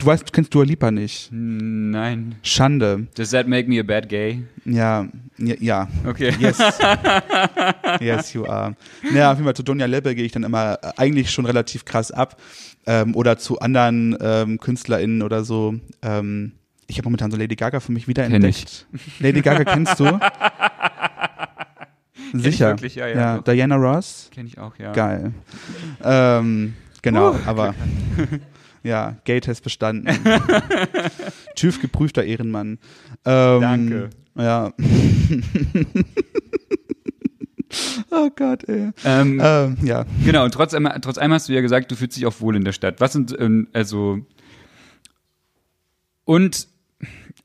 [0.00, 1.28] du weißt, du kennst Dua Lipa nicht.
[1.30, 2.34] Nein.
[2.42, 3.06] Schande.
[3.14, 4.42] Does that make me a bad gay?
[4.64, 5.06] Ja,
[5.38, 5.88] ja, ja.
[6.06, 6.34] Okay.
[6.38, 6.58] Yes.
[8.00, 8.74] yes, you are.
[9.02, 11.84] Naja, auf jeden Fall zu Donja Leppe gehe ich dann immer äh, eigentlich schon relativ
[11.84, 12.40] krass ab.
[12.86, 15.74] Ähm, oder zu anderen ähm, KünstlerInnen oder so.
[16.02, 16.52] Ähm,
[16.86, 18.86] ich habe momentan so Lady Gaga für mich wiederentdeckt.
[19.20, 20.18] Lady Gaga kennst du?
[22.32, 22.70] Sicher.
[22.70, 23.44] wirklich, ja, ja, doch.
[23.44, 24.30] Diana Ross?
[24.32, 24.92] Kenne ich auch, ja.
[24.92, 25.32] Geil.
[26.02, 27.74] Ähm, genau, aber
[28.82, 30.08] ja, Gay-Test bestanden.
[31.56, 32.78] TÜV geprüfter Ehrenmann.
[33.24, 34.10] Ähm, Danke.
[34.36, 34.72] Ja.
[38.10, 38.90] oh Gott, ey.
[39.04, 40.04] Ähm, Ähm, ja.
[40.24, 42.56] Genau, und trotz, einmal- trotz allem hast du ja gesagt, du fühlst dich auch wohl
[42.56, 43.00] in der Stadt.
[43.00, 44.18] Was sind, ähm, also,
[46.24, 46.66] und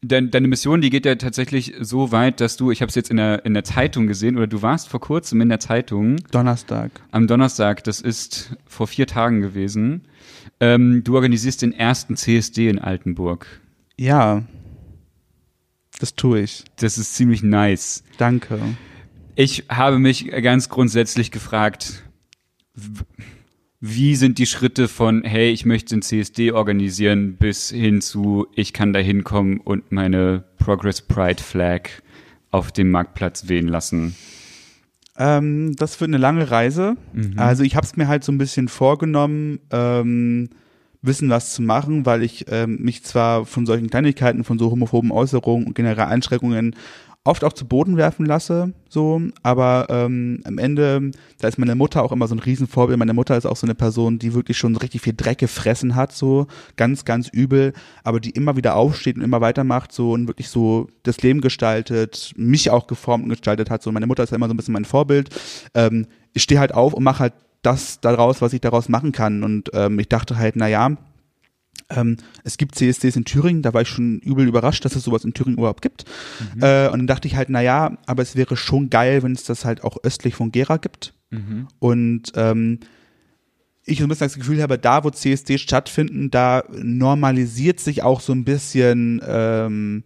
[0.02, 3.10] dein, deine Mission, die geht ja tatsächlich so weit, dass du, ich habe es jetzt
[3.12, 6.92] in der, in der Zeitung gesehen, oder du warst vor kurzem in der Zeitung, Donnerstag.
[7.12, 10.04] am Donnerstag, das ist vor vier Tagen gewesen,
[10.60, 13.48] ähm, du organisierst den ersten CSD in Altenburg.
[13.98, 14.44] Ja.
[16.00, 16.64] Das tue ich.
[16.78, 18.04] Das ist ziemlich nice.
[18.18, 18.60] Danke.
[19.36, 22.04] Ich habe mich ganz grundsätzlich gefragt,
[23.80, 28.74] wie sind die Schritte von, hey, ich möchte einen CSD organisieren, bis hin zu, ich
[28.74, 31.90] kann da hinkommen und meine Progress Pride Flag
[32.52, 34.16] auf dem Marktplatz wehen lassen.
[35.18, 36.96] Ähm, das wird eine lange Reise.
[37.38, 40.50] Also ich habe es mir halt so ein bisschen vorgenommen, ähm,
[41.02, 45.12] wissen was zu machen, weil ich ähm, mich zwar von solchen Kleinigkeiten, von so homophoben
[45.12, 46.76] Äußerungen und generell Einschränkungen
[47.26, 52.04] oft auch zu Boden werfen lasse, so, aber ähm, am Ende, da ist meine Mutter
[52.04, 52.98] auch immer so ein Riesenvorbild.
[53.00, 56.14] Meine Mutter ist auch so eine Person, die wirklich schon richtig viel Dreck gefressen hat,
[56.14, 60.50] so ganz, ganz übel, aber die immer wieder aufsteht und immer weitermacht, so und wirklich
[60.50, 63.82] so das Leben gestaltet, mich auch geformt und gestaltet hat.
[63.82, 65.30] So, meine Mutter ist ja immer so ein bisschen mein Vorbild.
[65.74, 67.34] Ähm, ich stehe halt auf und mache halt
[67.64, 69.44] das daraus, was ich daraus machen kann.
[69.44, 70.92] Und ähm, ich dachte halt, na ja,
[71.90, 75.24] ähm, es gibt CSDs in Thüringen, da war ich schon übel überrascht, dass es sowas
[75.24, 76.06] in Thüringen überhaupt gibt.
[76.62, 79.44] Äh, und dann dachte ich halt, na ja, aber es wäre schon geil, wenn es
[79.44, 81.14] das halt auch östlich von Gera gibt.
[81.80, 82.80] Und ähm,
[83.86, 88.20] ich so ein bisschen das Gefühl habe, da wo CSDs stattfinden, da normalisiert sich auch
[88.20, 90.04] so ein bisschen ähm,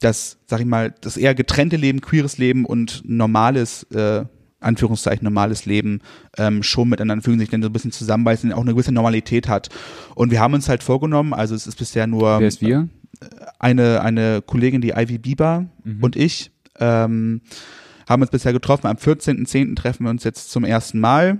[0.00, 4.24] das, sag ich mal, das eher getrennte Leben, queeres Leben und normales, äh,
[4.62, 6.00] Anführungszeichen normales Leben
[6.38, 8.72] ähm, schon miteinander fügen sich dann so ein bisschen zusammen, weil es dann auch eine
[8.72, 9.68] gewisse Normalität hat.
[10.14, 12.88] Und wir haben uns halt vorgenommen, also es ist bisher nur Wer ist wir?
[13.58, 15.66] eine, eine Kollegin, die Ivy Bieber
[16.00, 17.42] und ich, ähm,
[18.08, 18.86] haben uns bisher getroffen.
[18.86, 19.76] Am 14.10.
[19.76, 21.38] treffen wir uns jetzt zum ersten Mal.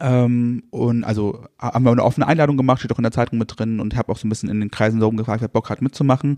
[0.00, 3.52] Ähm, und also haben wir eine offene Einladung gemacht, steht auch in der Zeitung mit
[3.56, 5.82] drin und habe auch so ein bisschen in den Kreisen darum gefragt, wer Bock hat
[5.82, 6.34] mitzumachen.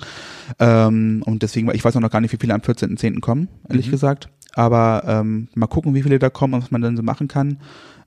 [0.59, 3.21] Ähm, und deswegen, ich weiß auch noch gar nicht, wie viele am 14.10.
[3.21, 4.29] kommen, ehrlich gesagt.
[4.57, 7.59] Aber ähm, mal gucken, wie viele da kommen und was man dann so machen kann.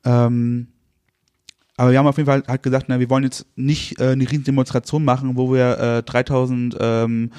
[0.03, 0.67] Ähm,
[1.77, 4.29] aber wir haben auf jeden Fall halt gesagt, na, wir wollen jetzt nicht äh, eine
[4.29, 7.31] riesen Demonstration machen, wo wir äh, 3000 ähm,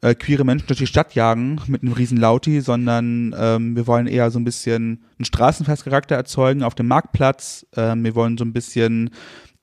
[0.00, 4.06] äh, queere Menschen durch die Stadt jagen mit einem riesen Lauti, sondern ähm, wir wollen
[4.06, 7.66] eher so ein bisschen einen Straßenfestcharakter erzeugen auf dem Marktplatz.
[7.76, 9.10] Ähm, wir wollen so ein bisschen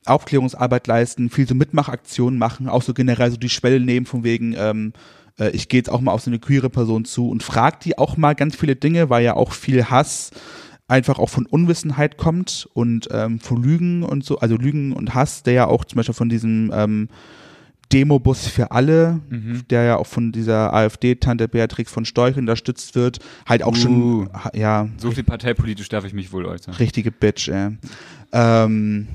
[0.06, 4.56] Aufklärungsarbeit leisten, viel so Mitmachaktionen machen, auch so generell so die Schwelle nehmen von wegen,
[4.58, 4.92] ähm,
[5.40, 7.98] äh, ich gehe jetzt auch mal auf so eine queere Person zu und frag die
[7.98, 10.32] auch mal ganz viele Dinge, weil ja auch viel Hass
[10.88, 15.44] einfach auch von Unwissenheit kommt und ähm, von Lügen und so, also Lügen und Hass,
[15.44, 17.10] der ja auch zum Beispiel von diesem ähm,
[17.92, 19.64] Demobus für alle, Mhm.
[19.72, 23.76] der ja auch von dieser AfD-Tante Beatrix von Storch unterstützt wird, halt auch Uh.
[23.76, 26.76] schon, ja, So viel parteipolitisch darf ich mich wohl äußern.
[26.76, 27.78] richtige Bitch, ey.
[28.32, 29.08] Ähm,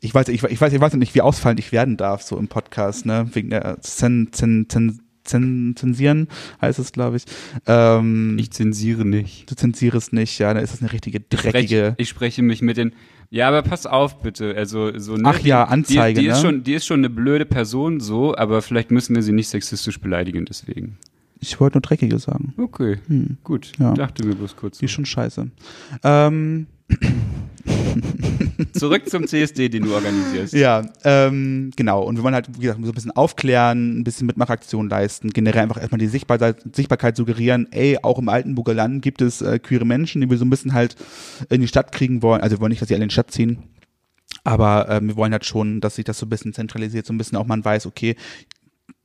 [0.00, 2.48] ich weiß, ich, ich weiß, ich weiß nicht, wie ausfallend ich werden darf, so im
[2.48, 6.28] Podcast, ne, wegen der Zen, Zen, Zen, Zensieren
[6.60, 7.24] heißt es, glaube ich.
[7.66, 9.50] Ähm, Ich zensiere nicht.
[9.50, 11.94] du zensierst nicht, ja, dann ist es eine richtige Ich spreche, dreckige.
[11.98, 12.92] ich spreche mich mit den.
[13.30, 14.54] Ja, aber pass auf bitte.
[14.56, 15.16] Also so.
[15.16, 16.42] Ne, Ach ja, Anzeige, Die, die, ist ne?
[16.42, 20.00] schon, die ist schon eine blöde Person, so, aber vielleicht müssen wir sie nicht sexistisch
[20.00, 20.96] beleidigen deswegen.
[21.40, 22.54] Ich wollte nur dreckige sagen.
[22.56, 23.72] Okay, Hm, gut.
[23.78, 23.92] Ja.
[23.94, 24.78] Dachte mir bloß kurz.
[24.78, 25.48] die ist schon scheiße.
[26.02, 26.66] Ähm,
[28.72, 30.54] Zurück zum CSD, den du organisierst.
[30.54, 32.02] Ja, ähm, genau.
[32.02, 35.62] Und wir wollen halt, wie gesagt, so ein bisschen aufklären, ein bisschen Mitmachaktion leisten, generell
[35.62, 39.84] einfach erstmal die Sichtbarkeit, Sichtbarkeit suggerieren, ey, auch im Altenburger Land gibt es äh, queere
[39.84, 40.96] Menschen, die wir so ein bisschen halt
[41.48, 42.40] in die Stadt kriegen wollen.
[42.40, 43.64] Also wir wollen nicht, dass sie alle in die Stadt ziehen.
[44.44, 47.18] Aber ähm, wir wollen halt schon, dass sich das so ein bisschen zentralisiert, so ein
[47.18, 48.16] bisschen auch man weiß, okay,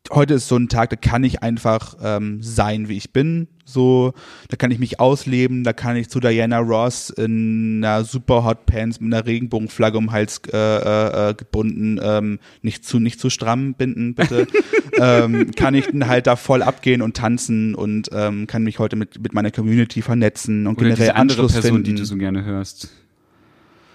[0.09, 3.47] heute ist so ein Tag, da kann ich einfach ähm, sein, wie ich bin.
[3.63, 4.13] So,
[4.49, 8.65] da kann ich mich ausleben, da kann ich zu Diana Ross in einer super Hot
[8.65, 13.19] Pants mit einer Regenbogenflagge um den Hals äh, äh, äh, gebunden, ähm, nicht zu nicht
[13.19, 14.47] zu stramm binden, bitte.
[14.99, 18.97] ähm, kann ich dann halt da voll abgehen und tanzen und ähm, kann mich heute
[18.97, 21.83] mit mit meiner Community vernetzen und Oder generell andere Anschluss Person, finden.
[21.85, 22.89] die du so gerne hörst.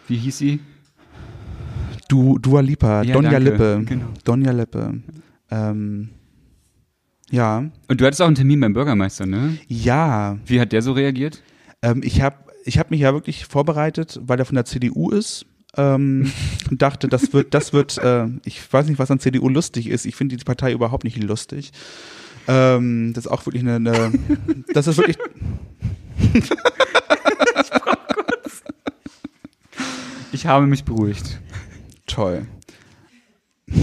[0.08, 0.60] Wie hieß sie?
[2.08, 3.38] du Dua Lipa, Ja, Donja.
[3.38, 4.06] Lippe, Genau.
[4.24, 4.94] Donja Lippe.
[5.50, 6.10] Ähm,
[7.30, 9.58] ja, Und du hattest auch einen Termin beim Bürgermeister, ne?
[9.68, 10.38] ja.
[10.46, 11.42] Wie hat der so reagiert?
[11.82, 15.46] Ähm, ich habe ich hab mich ja wirklich vorbereitet, weil er von der CDU ist.
[15.76, 16.30] Ähm,
[16.70, 20.06] und dachte, das wird, das wird, äh, ich weiß nicht, was an CDU lustig ist.
[20.06, 21.72] Ich finde die Partei überhaupt nicht lustig.
[22.48, 24.12] Ähm, das ist auch wirklich eine, eine
[24.72, 25.18] das ist wirklich,
[30.32, 31.40] Ich habe mich beruhigt.
[32.06, 32.46] toll.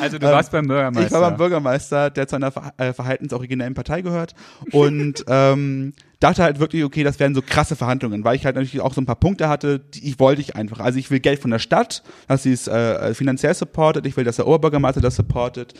[0.00, 1.06] Also du Ähm, warst beim Bürgermeister.
[1.06, 4.34] Ich war beim Bürgermeister, der zu einer äh, verhaltensoriginellen Partei gehört
[4.72, 8.80] und ähm, dachte halt wirklich, okay, das wären so krasse Verhandlungen, weil ich halt natürlich
[8.80, 10.80] auch so ein paar Punkte hatte, die ich wollte ich einfach.
[10.80, 14.24] Also ich will Geld von der Stadt, dass sie es äh, finanziell supportet, ich will,
[14.24, 15.74] dass der Oberbürgermeister das supportet.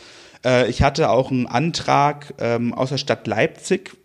[0.44, 3.96] Äh, ich hatte auch einen Antrag ähm, aus der Stadt Leipzig,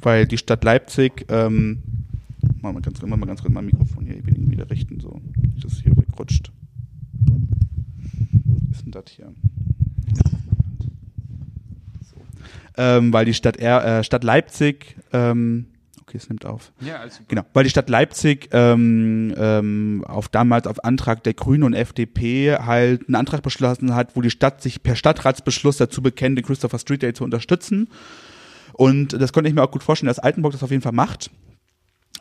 [0.00, 1.82] weil die Stadt Leipzig, ähm,
[2.60, 5.20] mal ganz, mal ganz kurz mein Mikrofon hier wieder, wieder richten, so,
[5.62, 6.52] dass es hier wegrutscht.
[8.88, 9.34] Denn das hier?
[12.10, 12.16] So.
[12.76, 15.66] Ähm, weil die Stadt, er, äh, Stadt Leipzig, ähm,
[16.00, 16.72] okay, es nimmt auf.
[16.80, 21.64] ja, also Genau, weil die Stadt Leipzig ähm, ähm, auf damals auf Antrag der Grünen
[21.64, 26.38] und FDP halt einen Antrag beschlossen hat, wo die Stadt sich per Stadtratsbeschluss dazu bekennt,
[26.38, 27.90] den Christopher Street Day zu unterstützen.
[28.72, 31.30] Und das konnte ich mir auch gut vorstellen, dass Altenburg das auf jeden Fall macht.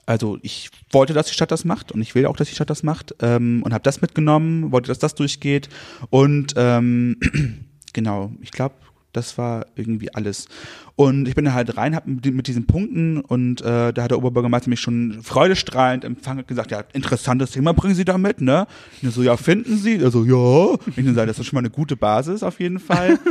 [0.06, 2.69] Also ich wollte, dass die Stadt das macht und ich will auch, dass die Stadt
[2.69, 5.67] das macht ähm, und habe das mitgenommen, wollte, dass das durchgeht
[6.10, 7.17] und ähm,
[7.93, 8.76] genau, ich glaube,
[9.17, 10.47] das war irgendwie alles.
[10.95, 14.12] Und ich bin da halt rein, hab mit, mit diesen Punkten und äh, da hat
[14.12, 18.41] der Oberbürgermeister mich schon freudestrahlend empfangen und gesagt, ja, interessantes Thema bringen Sie da mit,
[18.41, 18.67] ne?
[19.02, 20.04] Und ich so, ja, finden Sie?
[20.04, 20.78] Also, ja.
[20.95, 23.19] Ich dann sage, das ist schon mal eine gute Basis auf jeden Fall.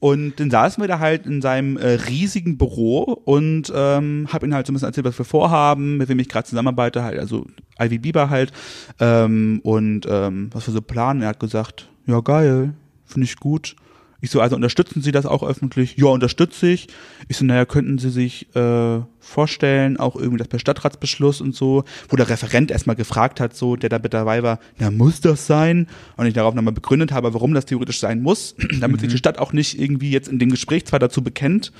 [0.00, 4.54] Und dann saßen wir da halt in seinem äh, riesigen Büro und ähm, habe ihm
[4.54, 7.46] halt so ein bisschen erzählt, was wir vorhaben, mit wem ich gerade zusammenarbeite, halt, also
[7.78, 8.50] Ivy Bieber halt,
[8.98, 11.20] ähm, und ähm, was wir so planen.
[11.20, 12.72] Er hat gesagt, ja geil,
[13.04, 13.76] finde ich gut.
[14.20, 15.96] Ich so, also unterstützen Sie das auch öffentlich?
[15.96, 16.88] Ja, unterstütze ich.
[17.28, 21.84] Ich so, naja, könnten Sie sich äh, vorstellen, auch irgendwie das per Stadtratsbeschluss und so,
[22.08, 25.46] wo der Referent erstmal gefragt hat, so, der da mit dabei war, na, muss das
[25.46, 25.86] sein?
[26.16, 29.38] Und ich darauf nochmal begründet habe, warum das theoretisch sein muss, damit sich die Stadt
[29.38, 31.72] auch nicht irgendwie jetzt in dem Gespräch zwar dazu bekennt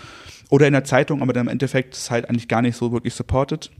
[0.49, 3.15] oder in der Zeitung, aber dann im Endeffekt ist halt eigentlich gar nicht so wirklich
[3.15, 3.71] supported.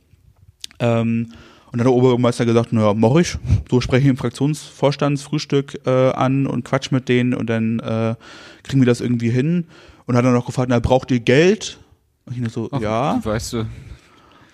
[0.79, 1.33] Ähm,
[1.73, 3.39] und dann hat der Oberbürgermeister gesagt, naja, mach ich.
[3.71, 8.17] So spreche ich im Fraktionsvorstandsfrühstück äh, an und quatsch mit denen und dann äh,
[8.65, 9.67] kriegen wir das irgendwie hin.
[10.07, 11.79] Und hat dann noch gefragt, na, braucht ihr Geld?
[12.27, 13.67] Und ich so, Ach, ja, Weißt du,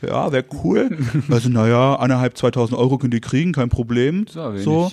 [0.02, 0.98] ja, wäre cool.
[1.30, 4.26] also, naja, anderthalb, 2000 Euro könnt ihr kriegen, kein Problem.
[4.28, 4.64] So, wenig.
[4.64, 4.92] so.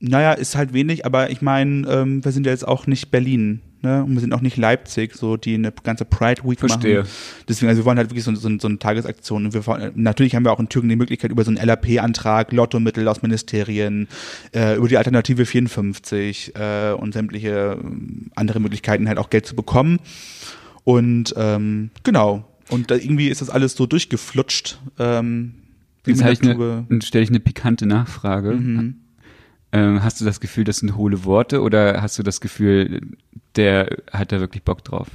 [0.00, 3.60] Naja, ist halt wenig, aber ich meine, ähm, wir sind ja jetzt auch nicht Berlin,
[3.82, 4.02] ne?
[4.04, 7.00] Und wir sind auch nicht Leipzig, so die eine ganze Pride Week Verstehe.
[7.00, 7.10] machen.
[7.48, 9.46] Deswegen, also wir wollen halt wirklich so, so, so eine Tagesaktion.
[9.46, 12.52] Und wir, wollen- natürlich haben wir auch in Thüringen die Möglichkeit, über so einen LAP-Antrag,
[12.52, 14.08] Lottomittel aus Ministerien,
[14.54, 19.54] äh, über die Alternative 54 äh, und sämtliche ähm, andere Möglichkeiten halt auch Geld zu
[19.56, 19.98] bekommen.
[20.84, 22.44] Und ähm, genau.
[22.68, 24.78] Und da irgendwie ist das alles so durchgeflutscht.
[24.98, 25.54] Ähm,
[26.06, 26.22] jetzt
[26.88, 28.52] dann stelle ich eine pikante Nachfrage.
[28.52, 28.96] Mhm.
[29.72, 33.00] Ähm, hast du das Gefühl, das sind hohle Worte oder hast du das Gefühl,
[33.56, 35.08] der hat da wirklich Bock drauf?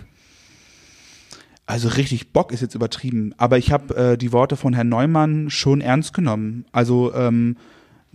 [1.68, 5.50] Also richtig Bock ist jetzt übertrieben, aber ich habe äh, die Worte von Herrn Neumann
[5.50, 6.66] schon ernst genommen.
[6.72, 7.58] Also ähm,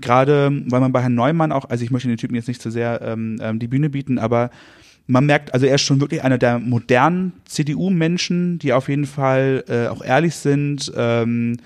[0.00, 2.70] gerade weil man bei Herrn Neumann auch, also ich möchte den Typen jetzt nicht zu
[2.70, 4.50] sehr ähm, ähm, die Bühne bieten, aber
[5.06, 9.64] man merkt, also er ist schon wirklich einer der modernen CDU-Menschen, die auf jeden Fall
[9.68, 10.92] äh, auch ehrlich sind.
[10.96, 11.58] Ähm,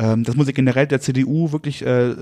[0.00, 2.14] ähm, das muss ich generell der CDU wirklich äh,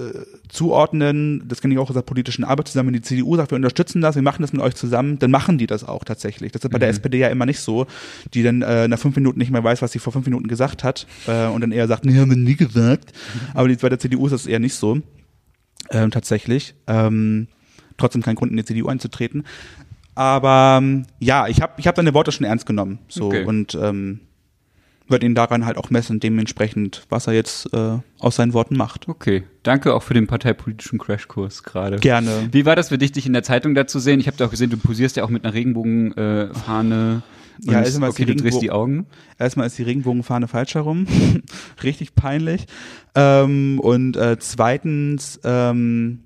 [0.48, 1.44] zuordnen.
[1.46, 2.88] Das kenne ich auch aus der politischen Arbeit zusammen.
[2.88, 5.58] Wenn die CDU sagt, wir unterstützen das, wir machen das mit euch zusammen, dann machen
[5.58, 6.50] die das auch tatsächlich.
[6.50, 7.86] Das ist bei der SPD ja immer nicht so,
[8.34, 10.82] die dann äh, nach fünf Minuten nicht mehr weiß, was sie vor fünf Minuten gesagt
[10.82, 13.12] hat äh, und dann eher sagt, nee, haben wir nie gesagt.
[13.54, 14.98] Aber die, bei der CDU ist das eher nicht so.
[15.90, 16.74] Ähm, tatsächlich.
[16.88, 17.46] Ähm,
[17.96, 19.44] trotzdem kein Grund, in die CDU einzutreten.
[20.16, 22.98] Aber ähm, ja, ich habe ich hab seine Worte schon ernst genommen.
[23.08, 23.44] So Okay.
[23.44, 24.20] und ähm,
[25.10, 29.08] wird ihn daran halt auch messen, dementsprechend, was er jetzt äh, aus seinen Worten macht.
[29.08, 31.96] Okay, danke auch für den parteipolitischen Crashkurs gerade.
[31.98, 32.48] Gerne.
[32.52, 34.20] Wie war das für dich, dich in der Zeitung da zu sehen?
[34.20, 37.22] Ich habe da auch gesehen, du posierst ja auch mit einer Regenbogenfahne.
[37.24, 37.38] Äh.
[37.66, 39.06] Und Ja, erstmal ist okay, die du drehst Regenbo- die Augen.
[39.36, 41.06] Erstmal ist die Regenbogenfahne falsch herum.
[41.82, 42.66] Richtig peinlich.
[43.16, 46.20] Ähm, und äh, zweitens ähm,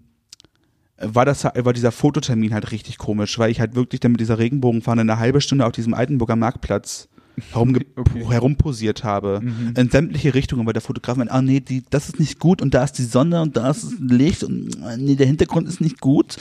[0.98, 4.38] war das war dieser Fototermin halt richtig komisch, weil ich halt wirklich dann mit dieser
[4.38, 7.08] Regenbogenfahne eine halbe Stunde auf diesem Altenburger Marktplatz
[7.50, 8.24] herumge Okay.
[8.28, 9.40] herumposiert habe.
[9.76, 12.84] In sämtliche Richtungen, weil der Fotograf ah nee, die, das ist nicht gut und da
[12.84, 16.00] ist die Sonne und da ist das Licht und äh, nee, der Hintergrund ist nicht
[16.00, 16.36] gut.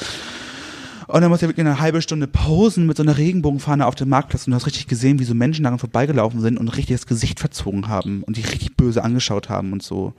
[1.08, 4.08] Und dann musste er wirklich eine halbe Stunde pausen mit so einer Regenbogenfahne auf dem
[4.10, 7.06] Marktplatz und du hast richtig gesehen, wie so Menschen daran vorbeigelaufen sind und richtig das
[7.06, 10.14] Gesicht verzogen haben und die richtig böse angeschaut haben und so.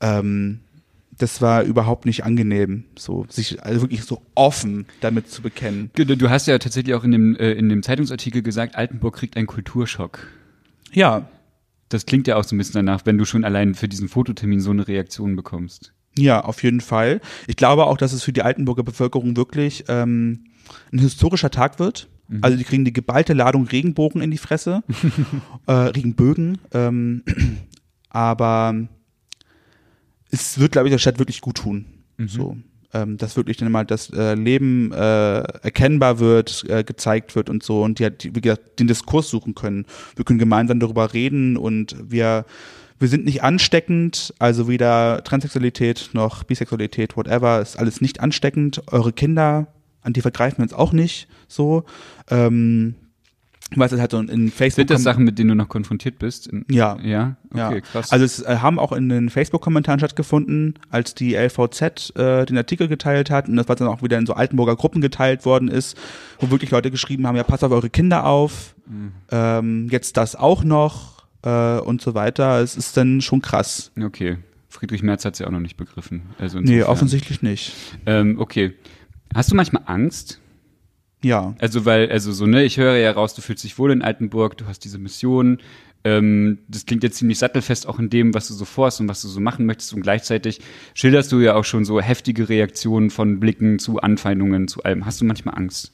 [0.00, 0.60] Ähm,
[1.18, 5.90] das war überhaupt nicht angenehm, so sich also wirklich so offen damit zu bekennen.
[5.94, 9.36] Du du hast ja tatsächlich auch in dem, äh, in dem Zeitungsartikel gesagt, Altenburg kriegt
[9.36, 10.26] einen Kulturschock.
[10.92, 11.28] Ja,
[11.88, 14.60] Das klingt ja auch so ein bisschen danach, wenn du schon allein für diesen Fototermin
[14.60, 15.92] so eine Reaktion bekommst.
[16.18, 17.20] Ja, auf jeden Fall.
[17.46, 20.46] Ich glaube auch, dass es für die Altenburger Bevölkerung wirklich ähm,
[20.92, 22.08] ein historischer Tag wird.
[22.40, 24.82] Also die kriegen die geballte Ladung Regenbogen in die Fresse,
[25.66, 26.58] äh, Regenbögen.
[26.72, 27.22] Ähm,
[28.10, 28.88] aber
[30.30, 31.86] es wird, glaube ich, der Stadt wirklich gut tun.
[32.18, 32.56] So,
[32.94, 37.62] ähm, dass wirklich dann mal das äh, Leben äh, erkennbar wird, äh, gezeigt wird und
[37.62, 39.86] so und die halt, die, wie gesagt, den Diskurs suchen können.
[40.14, 42.46] Wir können gemeinsam darüber reden und wir
[42.98, 48.82] wir sind nicht ansteckend, also weder Transsexualität noch Bisexualität, whatever, ist alles nicht ansteckend.
[48.90, 49.66] Eure Kinder,
[50.00, 51.84] an die vergreifen wir uns auch nicht so.
[52.30, 52.94] Ähm,
[53.74, 56.46] weil es halt so in Facebook Sind das Sachen, mit denen du noch konfrontiert bist?
[56.46, 56.96] In, Ja.
[57.02, 57.36] Ja?
[57.50, 57.80] Okay, ja.
[57.80, 58.12] krass.
[58.12, 62.86] Also es äh, haben auch in den Facebook-Kommentaren stattgefunden, als die LVZ äh, den Artikel
[62.88, 65.96] geteilt hat und das was dann auch wieder in so Altenburger Gruppen geteilt worden ist,
[66.38, 69.12] wo wirklich Leute geschrieben haben, ja, passt auf eure Kinder auf, Mhm.
[69.32, 72.60] ähm, jetzt das auch noch äh, und so weiter.
[72.60, 73.90] Es ist dann schon krass.
[74.00, 74.38] okay.
[74.68, 76.22] Friedrich Merz hat es ja auch noch nicht begriffen.
[76.38, 77.72] Also Nee, offensichtlich nicht.
[78.04, 78.74] Ähm, okay.
[79.34, 80.40] Hast du manchmal Angst?
[81.22, 81.54] Ja.
[81.58, 84.56] Also, weil, also so, ne, ich höre ja raus, du fühlst dich wohl in Altenburg,
[84.56, 85.58] du hast diese Mission.
[86.04, 89.22] Ähm, das klingt jetzt ziemlich sattelfest auch in dem, was du so vorhast und was
[89.22, 89.92] du so machen möchtest.
[89.92, 90.60] Und gleichzeitig
[90.94, 95.04] schilderst du ja auch schon so heftige Reaktionen von Blicken zu Anfeindungen, zu allem.
[95.04, 95.92] Hast du manchmal Angst?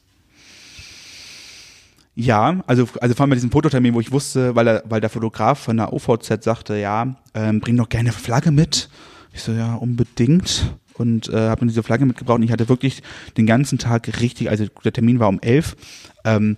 [2.15, 5.09] Ja, also, also vor allem bei diesem Fototermin, wo ich wusste, weil, er, weil der
[5.09, 8.91] Fotograf von der OVZ sagte, ja, ähm, bring doch gerne Flagge mit.
[9.33, 10.77] Ich so, ja, unbedingt.
[10.95, 13.03] Und äh, habe mir diese Flagge mitgebracht und ich hatte wirklich
[13.37, 15.77] den ganzen Tag richtig, also der Termin war um elf,
[16.25, 16.57] ähm,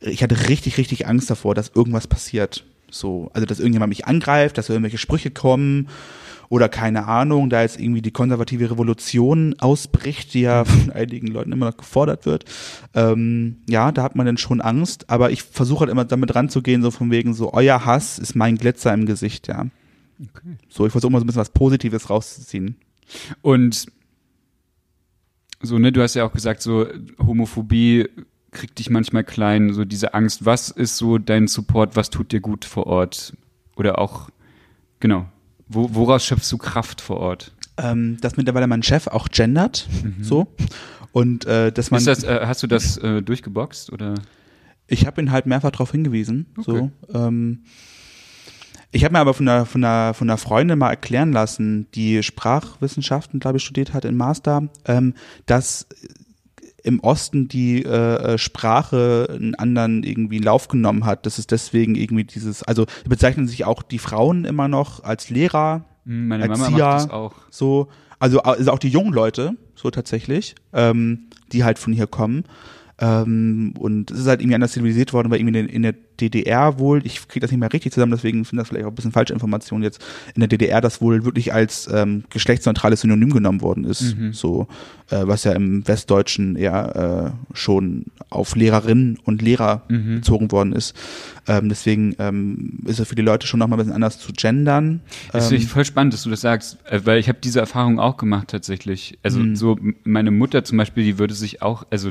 [0.00, 2.64] ich hatte richtig, richtig Angst davor, dass irgendwas passiert.
[2.90, 5.88] So, also dass irgendjemand mich angreift, dass irgendwelche Sprüche kommen
[6.48, 11.52] oder keine Ahnung, da jetzt irgendwie die konservative Revolution ausbricht, die ja von einigen Leuten
[11.52, 12.44] immer noch gefordert wird.
[12.94, 16.82] Ähm, ja, da hat man dann schon Angst, aber ich versuche halt immer damit ranzugehen,
[16.82, 19.66] so von wegen so, euer Hass ist mein Glitzer im Gesicht, ja.
[20.20, 20.56] Okay.
[20.68, 22.76] So, ich versuche mal so ein bisschen was Positives rauszuziehen.
[23.42, 23.86] Und
[25.62, 26.86] so, ne, du hast ja auch gesagt, so
[27.18, 28.08] Homophobie
[28.50, 30.44] kriegt dich manchmal klein, so diese Angst.
[30.44, 31.96] Was ist so dein Support?
[31.96, 33.34] Was tut dir gut vor Ort?
[33.76, 34.30] Oder auch,
[35.00, 35.26] genau,
[35.68, 37.52] wo, woraus schöpfst du Kraft vor Ort?
[37.76, 39.88] Ähm, dass mittlerweile mein Chef auch gendert,
[40.20, 40.46] so.
[41.12, 44.14] Und äh, dass man, Ist das, äh, hast du das äh, durchgeboxt oder?
[44.86, 46.90] ich habe ihn halt mehrfach darauf hingewiesen, so.
[47.12, 47.64] Ähm,
[48.94, 52.22] ich habe mir aber von einer, von, einer, von einer Freundin mal erklären lassen, die
[52.22, 55.14] Sprachwissenschaften, glaube ich, studiert hat in Master, ähm,
[55.46, 55.86] dass
[56.82, 57.88] im Osten die äh,
[58.34, 61.24] äh, Sprache einen anderen irgendwie Lauf genommen hat.
[61.26, 65.84] dass es deswegen irgendwie dieses, also bezeichnen sich auch die Frauen immer noch als Lehrer,
[66.06, 66.84] Hm, Meine Mama Erzieher.
[66.86, 67.34] macht das auch.
[67.50, 67.88] so,
[68.18, 72.44] also, also auch die jungen Leute, so tatsächlich, ähm, die halt von hier kommen.
[73.00, 76.78] Ähm, und es ist halt irgendwie anders zivilisiert worden, weil irgendwie in, in der DDR
[76.78, 79.10] wohl, ich kriege das nicht mehr richtig zusammen, deswegen finde das vielleicht auch ein bisschen
[79.10, 80.00] falsche Information jetzt,
[80.36, 84.16] in der DDR das wohl wirklich als ähm, geschlechtsneutrales Synonym genommen worden ist.
[84.16, 84.32] Mhm.
[84.32, 84.68] So,
[85.10, 90.16] äh, was ja im Westdeutschen eher äh, schon auf Lehrerinnen und Lehrer Mhm.
[90.16, 90.94] bezogen worden ist.
[91.48, 95.00] Ähm, deswegen ähm, ist es für die Leute schon nochmal ein bisschen anders zu gendern.
[95.32, 97.98] Das Ähm, ich voll spannend, dass du das sagst, äh, weil ich habe diese Erfahrung
[97.98, 99.18] auch gemacht tatsächlich.
[99.24, 99.56] Also Mhm.
[99.56, 102.10] so meine Mutter zum Beispiel, die würde sich auch, also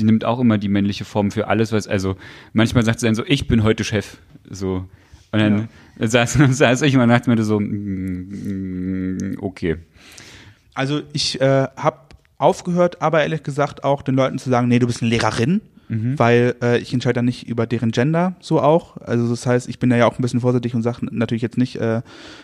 [0.00, 2.16] die nimmt auch immer die männliche Form für alles, was, also
[2.52, 4.16] manchmal sagt sie dann so, ich bin heute Chef,
[4.48, 4.86] so.
[5.32, 9.76] Und dann saß, saß ich immer nachts mit so, mm, okay.
[10.74, 11.98] Also ich äh, habe
[12.38, 15.60] aufgehört, aber ehrlich gesagt auch den Leuten zu sagen, nee, du bist eine Lehrerin,
[16.16, 18.96] weil äh, ich entscheide dann nicht über deren Gender so auch.
[18.98, 21.58] Also das heißt, ich bin da ja auch ein bisschen vorsichtig und sage natürlich jetzt
[21.58, 22.02] nicht, äh,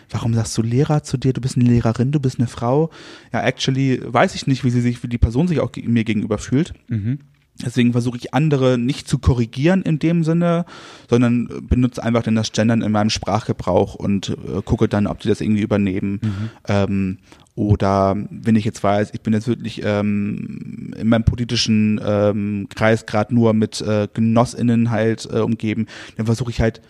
[0.09, 2.89] warum sagst du Lehrer zu dir, du bist eine Lehrerin, du bist eine Frau.
[3.31, 6.39] Ja, actually weiß ich nicht, wie sie sich, wie die Person sich auch mir gegenüber
[6.39, 6.73] fühlt.
[6.89, 7.19] Mhm.
[7.65, 10.65] Deswegen versuche ich andere nicht zu korrigieren in dem Sinne,
[11.09, 15.29] sondern benutze einfach dann das Gendern in meinem Sprachgebrauch und äh, gucke dann, ob die
[15.29, 16.19] das irgendwie übernehmen.
[16.67, 17.17] Ähm,
[17.55, 23.07] oder wenn ich jetzt weiß, ich bin jetzt wirklich ähm, in meinem politischen ähm, Kreis
[23.07, 25.87] gerade nur mit äh, GenossInnen halt äh, umgeben,
[26.17, 26.81] dann versuche ich halt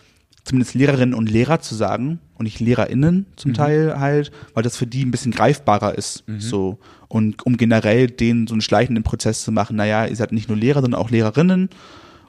[0.48, 4.86] zumindest Lehrerinnen und Lehrer zu sagen und nicht LehrerInnen zum Teil halt, weil das für
[4.86, 6.24] die ein bisschen greifbarer ist.
[6.38, 6.78] So.
[7.08, 10.56] Und um generell denen so einen schleichenden Prozess zu machen, naja, ihr seid nicht nur
[10.56, 11.68] Lehrer, sondern auch Lehrerinnen,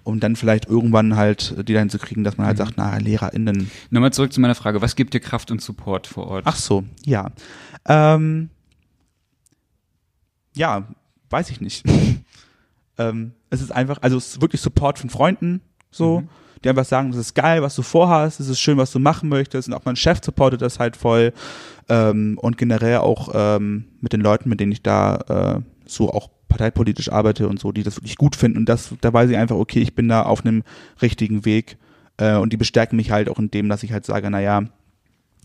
[0.04, 3.72] um dann vielleicht irgendwann halt die dahin zu kriegen, dass man halt sagt, na, LehrerInnen.
[3.90, 6.44] Nochmal zurück zu meiner Frage, was gibt dir Kraft und Support vor Ort?
[6.46, 7.32] Ach so, ja.
[7.86, 8.50] Ähm,
[10.56, 10.88] ja,
[11.30, 11.86] weiß ich nicht.
[12.98, 16.24] ähm, es ist einfach, also es ist wirklich Support von Freunden, so,
[16.64, 19.30] die einfach sagen, das ist geil, was du vorhast, es ist schön, was du machen
[19.30, 19.68] möchtest.
[19.68, 21.34] Und auch mein Chef supportet das halt voll.
[21.88, 25.16] Ähm, und generell auch ähm, mit den Leuten, mit denen ich da
[25.58, 28.58] äh, so auch parteipolitisch arbeite und so, die das wirklich gut finden.
[28.60, 30.64] Und das, da weiß ich einfach, okay, ich bin da auf einem
[31.02, 31.78] richtigen Weg.
[32.18, 34.64] Äh, und die bestärken mich halt auch in dem, dass ich halt sage, naja,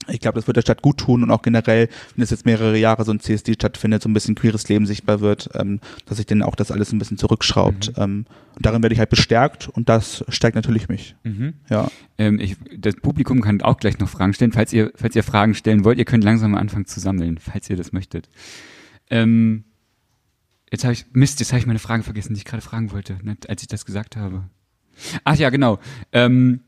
[0.08, 2.76] ich glaube, das wird der Stadt gut tun und auch generell, wenn es jetzt mehrere
[2.76, 6.26] Jahre so ein CSD stattfindet, so ein bisschen queeres Leben sichtbar wird, ähm, dass sich
[6.26, 7.92] dann auch das alles ein bisschen zurückschraubt.
[7.96, 11.16] Ähm, und darin werde ich halt bestärkt und das stärkt natürlich mich.
[11.24, 11.54] Mhm.
[11.68, 11.90] Ja.
[12.18, 14.52] Ähm, ich, das Publikum kann auch gleich noch Fragen stellen.
[14.52, 17.76] Falls ihr, falls ihr Fragen stellen wollt, ihr könnt langsam anfangen zu sammeln, falls ihr
[17.76, 18.28] das möchtet.
[19.10, 19.64] Ähm,
[20.70, 23.18] jetzt habe ich, Mist, jetzt habe ich meine Frage vergessen, die ich gerade fragen wollte,
[23.22, 24.44] ne, als ich das gesagt habe.
[25.24, 25.78] Ach ja, genau.
[26.12, 26.60] Ähm,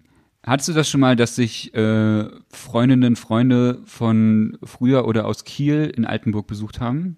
[0.47, 5.93] hattest du das schon mal, dass sich äh, Freundinnen, Freunde von früher oder aus Kiel
[5.95, 7.17] in Altenburg besucht haben?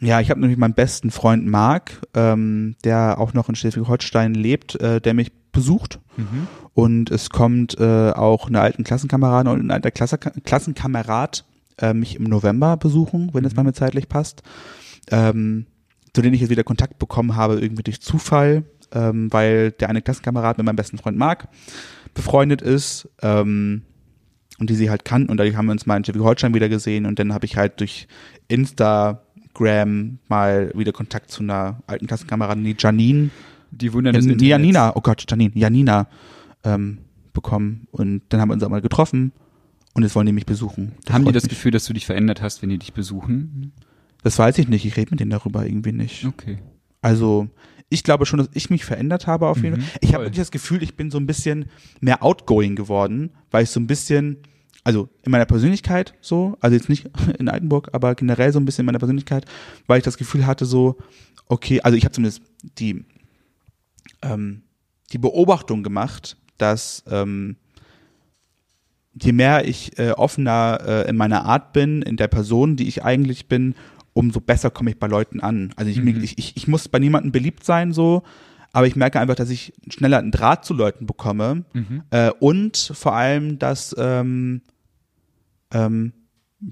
[0.00, 4.80] Ja, ich habe nämlich meinen besten Freund Marc, ähm, der auch noch in Schleswig-Holstein lebt,
[4.80, 6.00] äh, der mich besucht.
[6.74, 11.44] Und es kommt äh, auch eine alten Klassenkameradin und ein alter Klasse Klassenkamerad
[11.78, 14.42] äh, mich im November besuchen, wenn es bei mir zeitlich passt.
[15.10, 15.66] Ähm,
[16.14, 20.02] zu denen ich jetzt wieder Kontakt bekommen habe, irgendwie durch Zufall, ähm, weil der eine
[20.02, 21.48] Klassenkamerad mit meinem besten Freund Marc
[22.14, 23.82] befreundet ist ähm,
[24.58, 27.06] und die sie halt kannten und dadurch haben wir uns mal in Schleswig-Holstein wieder gesehen
[27.06, 28.06] und dann habe ich halt durch
[28.48, 33.30] Instagram mal wieder Kontakt zu einer alten Klassenkameradin, die Janine,
[33.70, 34.48] Die Wunder des Internets.
[34.48, 36.06] Janina, oh Gott, Janine, Janina
[36.64, 36.98] ähm,
[37.32, 39.32] bekommen und dann haben wir uns auch mal getroffen
[39.94, 40.92] und jetzt wollen die mich besuchen.
[41.04, 41.50] Das Haben die das mich.
[41.50, 43.72] Gefühl, dass du dich verändert hast, wenn die dich besuchen?
[44.22, 46.24] Das weiß ich nicht, ich rede mit denen darüber irgendwie nicht.
[46.24, 46.58] Okay.
[47.00, 47.48] Also
[47.92, 49.98] ich glaube schon, dass ich mich verändert habe auf jeden Mhm, Fall.
[50.00, 51.66] Ich habe wirklich das Gefühl, ich bin so ein bisschen
[52.00, 54.38] mehr outgoing geworden, weil ich so ein bisschen,
[54.84, 58.82] also in meiner Persönlichkeit so, also jetzt nicht in Altenburg, aber generell so ein bisschen
[58.82, 59.44] in meiner Persönlichkeit,
[59.86, 60.96] weil ich das Gefühl hatte so,
[61.46, 62.42] okay, also ich habe zumindest
[62.78, 63.04] die,
[64.22, 64.62] ähm,
[65.12, 67.56] die Beobachtung gemacht, dass ähm,
[69.20, 73.04] je mehr ich äh, offener äh, in meiner Art bin, in der Person, die ich
[73.04, 73.74] eigentlich bin,
[74.14, 75.72] umso besser komme ich bei Leuten an.
[75.76, 76.22] Also ich, Mhm.
[76.22, 78.22] ich, ich, ich muss bei niemandem beliebt sein so,
[78.72, 82.02] aber ich merke einfach, dass ich schneller einen Draht zu Leuten bekomme Mhm.
[82.10, 84.62] äh, und vor allem, dass ähm,
[85.72, 86.12] ähm,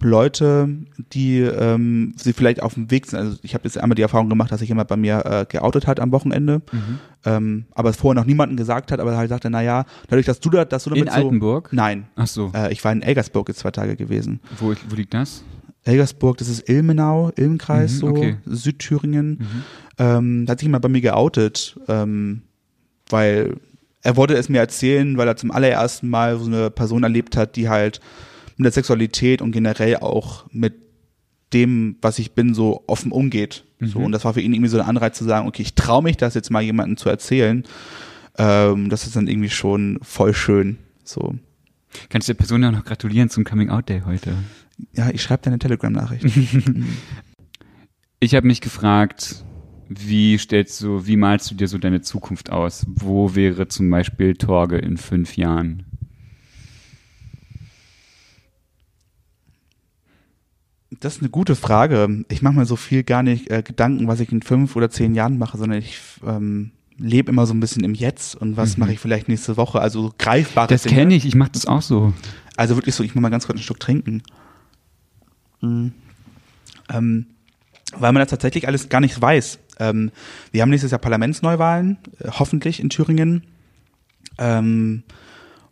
[0.00, 0.68] Leute,
[1.12, 4.28] die ähm, sie vielleicht auf dem Weg sind, also ich habe jetzt einmal die Erfahrung
[4.28, 7.00] gemacht, dass sich jemand bei mir äh, geoutet hat am Wochenende, Mhm.
[7.24, 10.38] ähm, aber es vorher noch niemandem gesagt hat, aber halt sagte, na ja, dadurch, dass
[10.38, 11.70] du da, dass du damit In so, Altenburg?
[11.72, 12.52] nein, Ach so.
[12.54, 14.38] äh, ich war in Elgersburg jetzt zwei Tage gewesen.
[14.56, 15.42] Wo, wo liegt das?
[15.84, 18.36] Elgersburg, das ist Ilmenau, Ilmenkreis, Mhm, so, okay.
[18.46, 19.46] Südthüringen.
[19.98, 22.42] Ähm, da hat sich jemand bei mir geoutet, ähm,
[23.08, 23.54] weil
[24.02, 27.56] er wollte es mir erzählen, weil er zum allerersten Mal so eine Person erlebt hat,
[27.56, 28.00] die halt
[28.56, 30.74] mit der Sexualität und generell auch mit
[31.52, 33.64] dem, was ich bin, so offen umgeht.
[33.82, 36.02] So, und das war für ihn irgendwie so ein Anreiz zu sagen, okay, ich traue
[36.02, 37.64] mich das jetzt mal jemandem zu erzählen.
[38.36, 40.76] Ähm, das ist dann irgendwie schon voll schön.
[41.02, 41.34] So.
[42.08, 44.34] Kannst du der Person ja noch gratulieren zum Coming Out Day heute?
[44.92, 46.24] Ja, ich schreibe deine Telegram-Nachricht.
[48.22, 49.46] Ich habe mich gefragt,
[49.88, 52.84] wie stellst du, wie malst du dir so deine Zukunft aus?
[52.86, 55.86] Wo wäre zum Beispiel Torge in fünf Jahren?
[60.90, 62.24] Das ist eine gute Frage.
[62.28, 65.14] Ich mache mir so viel gar nicht äh, Gedanken, was ich in fünf oder zehn
[65.14, 68.80] Jahren mache, sondern ich ähm, lebe immer so ein bisschen im Jetzt und was Mhm.
[68.82, 69.80] mache ich vielleicht nächste Woche.
[69.80, 72.12] Also so greifbare Das kenne ich, ich mache das auch so.
[72.56, 74.22] Also wirklich so, ich muss mal ganz kurz einen Schluck trinken.
[75.60, 75.92] Mhm.
[76.92, 77.26] Ähm,
[77.96, 79.58] weil man das tatsächlich alles gar nicht weiß.
[79.78, 80.10] Ähm,
[80.52, 83.44] wir haben nächstes Jahr Parlamentsneuwahlen, äh, hoffentlich in Thüringen.
[84.38, 85.02] Ähm,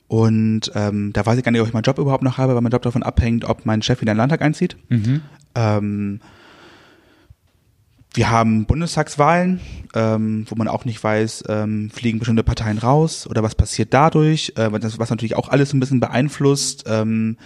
[0.09, 2.63] und ähm, da weiß ich gar nicht, ob ich meinen Job überhaupt noch habe, weil
[2.63, 4.77] mein Job davon abhängt, ob mein Chef wieder in den Landtag einzieht.
[5.55, 6.21] Ähm,
[8.19, 9.61] wir haben Bundestagswahlen,
[9.95, 14.55] ähm, wo man auch nicht weiß, ähm, fliegen bestimmte Parteien raus oder was passiert dadurch,
[14.57, 16.83] äh, was natürlich auch alles ein bisschen beeinflusst.
[16.89, 17.37] Ähm,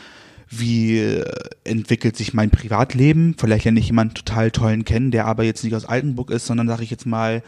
[0.49, 1.23] wie
[1.65, 3.35] entwickelt sich mein Privatleben?
[3.37, 6.69] Vielleicht lerne ich jemanden total tollen kennen, der aber jetzt nicht aus Altenburg ist, sondern
[6.69, 7.43] sage ich jetzt mal,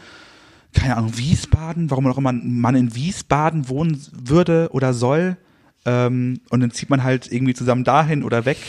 [0.75, 5.37] keine Ahnung, Wiesbaden, warum auch immer man in Wiesbaden wohnen würde oder soll.
[5.85, 8.59] Ähm, und dann zieht man halt irgendwie zusammen dahin oder weg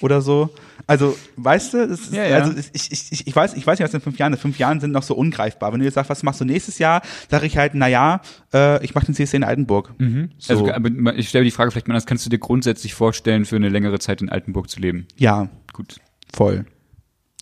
[0.00, 0.48] oder so.
[0.92, 2.36] Also, weißt du, das ist, Ja, ja.
[2.38, 4.40] also ich, ich, ich, weiß, ich weiß nicht, was in fünf Jahren ist.
[4.40, 5.72] Fünf Jahren sind noch so ungreifbar.
[5.72, 8.20] Wenn du jetzt sagst, was machst du nächstes Jahr, sage ich halt, na ja,
[8.52, 9.94] äh, ich mache den CSD in Altenburg.
[10.38, 13.44] So, Also, aber ich stelle die Frage vielleicht mal anders, kannst du dir grundsätzlich vorstellen,
[13.44, 15.06] für eine längere Zeit in Altenburg zu leben?
[15.16, 15.96] ja, Gut.
[16.32, 16.66] voll.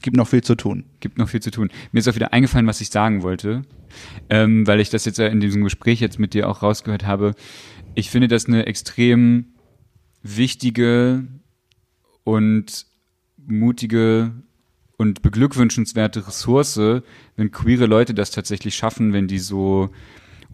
[0.02, 0.84] Gibt noch viel zu tun.
[1.00, 1.68] gibt noch viel zu tun.
[1.92, 3.62] Mir ist auch wieder eingefallen, was ich sagen wollte,
[4.30, 7.34] ähm, weil ich das jetzt in diesem Gespräch jetzt mit dir auch rausgehört habe.
[7.94, 9.46] Ich finde das eine extrem
[10.22, 11.24] wichtige
[12.24, 12.86] und
[13.46, 14.32] mutige
[14.96, 16.78] und beglückwünschenswerte Ressource,
[17.36, 19.90] wenn queere Leute das tatsächlich schaffen, wenn die so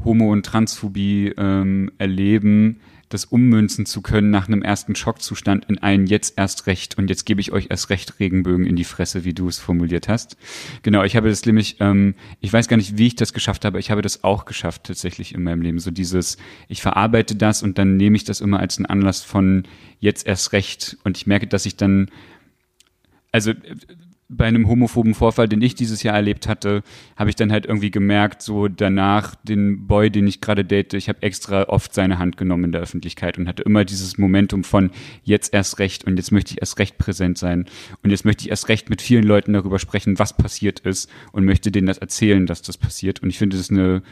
[0.04, 6.06] Homo- und Transphobie ähm, erleben, das ummünzen zu können nach einem ersten Schockzustand in einen
[6.06, 9.32] jetzt erst recht und jetzt gebe ich euch erst recht Regenbögen in die Fresse, wie
[9.32, 10.36] du es formuliert hast.
[10.82, 13.78] Genau, ich habe das nämlich, ähm, ich weiß gar nicht, wie ich das geschafft habe,
[13.78, 15.78] ich habe das auch geschafft tatsächlich in meinem Leben.
[15.78, 16.36] So dieses,
[16.68, 19.64] ich verarbeite das und dann nehme ich das immer als einen Anlass von
[20.00, 22.10] jetzt erst recht und ich merke, dass ich dann
[23.32, 23.76] also äh,
[24.28, 26.82] bei einem homophoben Vorfall, den ich dieses Jahr erlebt hatte,
[27.16, 31.08] habe ich dann halt irgendwie gemerkt, so danach den Boy, den ich gerade date, ich
[31.08, 34.90] habe extra oft seine Hand genommen in der Öffentlichkeit und hatte immer dieses Momentum von
[35.22, 37.66] jetzt erst recht und jetzt möchte ich erst recht präsent sein
[38.02, 41.44] und jetzt möchte ich erst recht mit vielen Leuten darüber sprechen, was passiert ist und
[41.44, 43.22] möchte denen das erzählen, dass das passiert.
[43.22, 44.02] Und ich finde das eine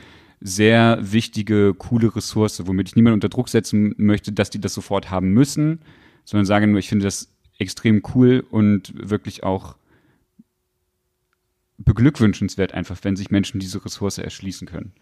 [0.40, 5.10] sehr wichtige, coole Ressource, womit ich niemanden unter Druck setzen möchte, dass die das sofort
[5.10, 5.80] haben müssen,
[6.24, 9.76] sondern sage nur, ich finde das extrem cool und wirklich auch
[11.78, 14.92] beglückwünschenswert einfach, wenn sich Menschen diese Ressource erschließen können.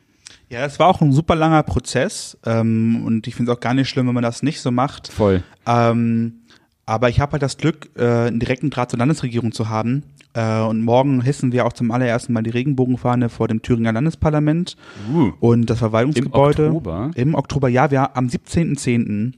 [0.49, 3.75] Ja, es war auch ein super langer Prozess ähm, und ich finde es auch gar
[3.75, 5.09] nicht schlimm, wenn man das nicht so macht.
[5.09, 5.43] Voll.
[5.67, 6.41] Ähm,
[6.87, 10.03] aber ich habe halt das Glück, äh, einen direkten Draht zur Landesregierung zu haben.
[10.35, 14.77] Äh, und morgen hissen wir auch zum allerersten Mal die Regenbogenfahne vor dem Thüringer Landesparlament
[15.13, 15.33] Uh.
[15.41, 16.67] und das Verwaltungsgebäude.
[16.67, 17.11] Im Oktober?
[17.15, 19.35] Im Oktober, ja, wir am 17.10.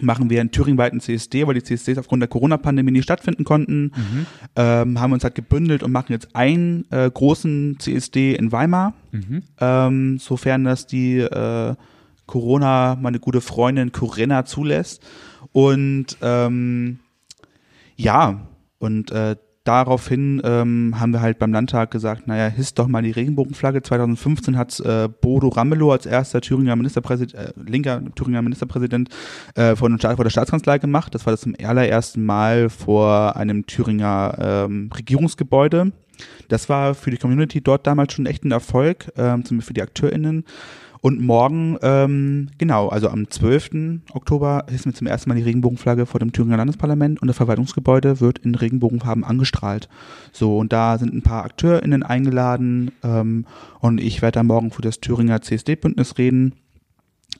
[0.00, 3.92] machen wir einen thüringweiten CSD, weil die CSDs aufgrund der Corona-Pandemie nicht stattfinden konnten.
[4.56, 8.94] Ähm, haben uns halt gebündelt und machen jetzt einen äh, großen CSD in Weimar,
[9.60, 11.74] ähm, sofern das die äh,
[12.26, 15.02] Corona, meine gute Freundin Corinna zulässt.
[15.52, 16.98] Und ähm,
[17.96, 23.02] ja, und äh, daraufhin ähm, haben wir halt beim Landtag gesagt, naja, hisst doch mal
[23.02, 23.82] die Regenbogenflagge.
[23.82, 29.08] 2015 hat äh, Bodo Ramelow als erster Thüringer Ministerpräsident, äh, linker Thüringer Ministerpräsident
[29.54, 31.14] äh, vor, vor der Staatskanzlei gemacht.
[31.14, 35.92] Das war das zum allerersten Mal vor einem Thüringer ähm, Regierungsgebäude.
[36.48, 39.82] Das war für die Community dort damals schon echt ein Erfolg, ähm, zumindest für die
[39.82, 40.44] AkteurInnen.
[41.04, 44.00] Und morgen, ähm, genau, also am 12.
[44.14, 48.22] Oktober hissen wir zum ersten Mal die Regenbogenflagge vor dem Thüringer Landesparlament und das Verwaltungsgebäude
[48.22, 49.90] wird in Regenbogenfarben angestrahlt.
[50.32, 53.44] So, und da sind ein paar AkteurInnen eingeladen ähm,
[53.80, 56.54] und ich werde dann morgen für das Thüringer CSD-Bündnis reden.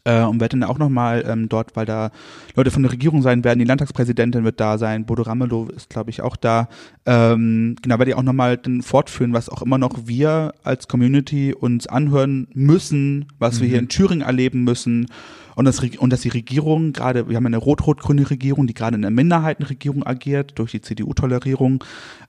[0.06, 2.10] Äh, und werde dann auch nochmal ähm, dort, weil da
[2.54, 6.10] Leute von der Regierung sein werden, die Landtagspräsidentin wird da sein, Bodo Ramelow ist, glaube
[6.10, 6.68] ich, auch da.
[7.06, 11.54] Ähm, genau, werde ich auch nochmal dann fortführen, was auch immer noch wir als Community
[11.54, 15.06] uns anhören müssen, was wir hier in Thüringen erleben müssen.
[15.54, 19.04] Und, das, und dass die Regierung gerade, wir haben eine rot-rot-grüne Regierung, die gerade in
[19.04, 21.82] einer Minderheitenregierung agiert, durch die CDU-Tolerierung,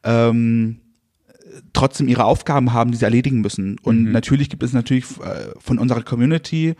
[0.03, 0.77] ähm,
[1.73, 3.77] trotzdem ihre Aufgaben haben, die sie erledigen müssen.
[3.81, 6.75] Und natürlich gibt es natürlich äh, von unserer Community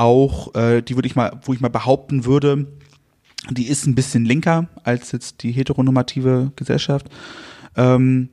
[0.00, 2.66] auch, äh, die würde ich mal, wo ich mal behaupten würde,
[3.50, 7.08] die ist ein bisschen linker als jetzt die heteronormative Gesellschaft,
[7.76, 8.30] ähm,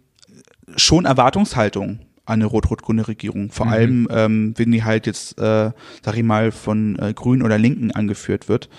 [0.76, 3.52] schon Erwartungshaltung an eine rot-rot-grüne Regierung.
[3.52, 5.72] Vor allem, ähm, wenn die halt jetzt, äh,
[6.04, 8.70] sag ich mal, von äh, Grünen oder Linken angeführt wird.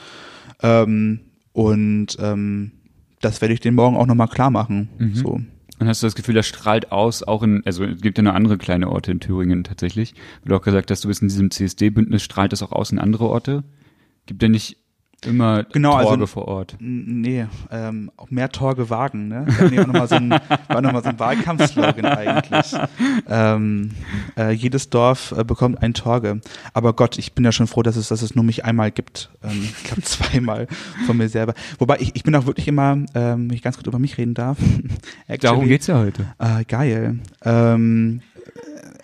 [0.62, 1.20] Ähm,
[1.52, 2.72] und ähm,
[3.20, 4.88] das werde ich den morgen auch nochmal klar machen.
[5.14, 5.40] So.
[5.78, 8.34] Und hast du das Gefühl, das strahlt aus, auch in, also es gibt ja noch
[8.34, 10.14] andere kleine Orte in Thüringen tatsächlich.
[10.42, 12.98] Weil du auch gesagt hast, du bist in diesem CSD-Bündnis, strahlt das auch aus in
[12.98, 13.62] andere Orte?
[14.26, 14.76] Gibt ja nicht
[15.24, 16.76] immer Genau, also- Torge vor Ort.
[16.78, 19.46] Nee, ähm, auch mehr Torge wagen, ne?
[19.46, 20.30] War nochmal so ein,
[20.68, 22.74] war noch mal so ein Wahlkampfslogan eigentlich.
[23.28, 23.90] Ähm,
[24.36, 26.40] äh, jedes Dorf äh, bekommt ein Torge.
[26.72, 29.30] Aber Gott, ich bin ja schon froh, dass es, dass es nur mich einmal gibt.
[29.42, 30.66] Ähm, ich glaube zweimal
[31.06, 31.54] von mir selber.
[31.78, 34.34] Wobei ich, ich bin auch wirklich immer, ähm, wenn ich ganz kurz über mich reden
[34.34, 34.58] darf.
[35.26, 36.26] Actually, Darum geht's ja heute.
[36.38, 37.18] Ah, geil.
[37.44, 38.20] Ähm,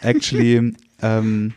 [0.01, 1.55] actually, ähm,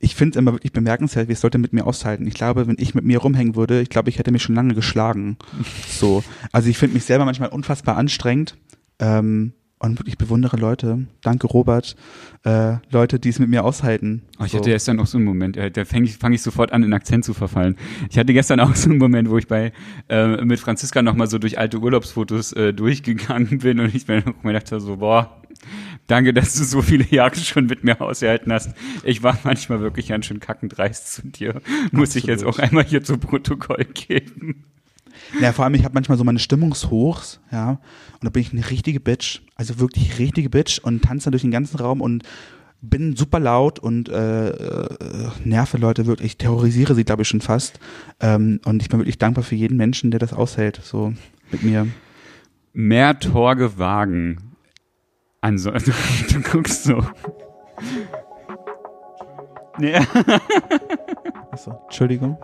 [0.00, 2.26] ich finde es immer wirklich bemerkenswert, wie es Leute mit mir aushalten.
[2.26, 4.74] Ich glaube, wenn ich mit mir rumhängen würde, ich glaube, ich hätte mich schon lange
[4.74, 5.36] geschlagen.
[5.88, 6.24] So.
[6.52, 8.56] Also ich finde mich selber manchmal unfassbar anstrengend.
[8.98, 11.06] Ähm, und wirklich bewundere Leute.
[11.22, 11.96] Danke, Robert.
[12.44, 14.22] Äh, Leute, die es mit mir aushalten.
[14.38, 14.58] Oh, ich so.
[14.58, 16.92] hatte gestern auch so einen Moment, äh, da fange ich, fang ich sofort an, in
[16.92, 17.76] Akzent zu verfallen.
[18.10, 19.72] Ich hatte gestern auch so einen Moment, wo ich bei
[20.08, 24.52] äh, mit Franziska nochmal so durch alte Urlaubsfotos äh, durchgegangen bin und ich mir mal
[24.52, 25.39] dachte so, boah,
[26.06, 28.70] danke, dass du so viele Jahre schon mit mir ausgehalten hast.
[29.04, 31.60] Ich war manchmal wirklich ganz schön kackendreist zu dir.
[31.92, 34.64] Muss ich jetzt auch einmal hier zu Protokoll geben.
[35.40, 38.68] Ja, vor allem, ich habe manchmal so meine Stimmungshochs, ja, und da bin ich eine
[38.68, 42.24] richtige Bitch, also wirklich richtige Bitch und tanze dann durch den ganzen Raum und
[42.82, 44.88] bin super laut und äh, äh,
[45.44, 47.78] nerve Leute wirklich, terrorisiere sie, glaube ich, schon fast.
[48.20, 51.12] Ähm, und ich bin wirklich dankbar für jeden Menschen, der das aushält, so
[51.50, 51.86] mit mir.
[52.72, 54.49] Mehr Torge wagen.
[55.42, 55.94] Ansonsten,
[56.32, 57.02] du guckst so.
[59.78, 60.00] Ja.
[61.50, 62.36] Achso, Entschuldigung.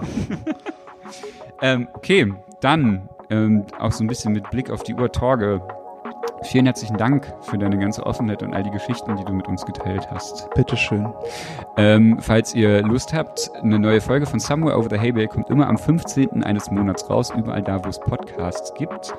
[1.60, 5.60] Ähm, okay, dann ähm, auch so ein bisschen mit Blick auf die Uhr Torge.
[6.42, 9.64] Vielen herzlichen Dank für deine ganze Offenheit und all die Geschichten, die du mit uns
[9.64, 10.48] geteilt hast.
[10.54, 11.08] Bitteschön.
[11.76, 15.66] Ähm, falls ihr Lust habt, eine neue Folge von Somewhere Over the Haybale kommt immer
[15.68, 16.44] am 15.
[16.44, 19.14] eines Monats raus, überall da, wo es Podcasts gibt.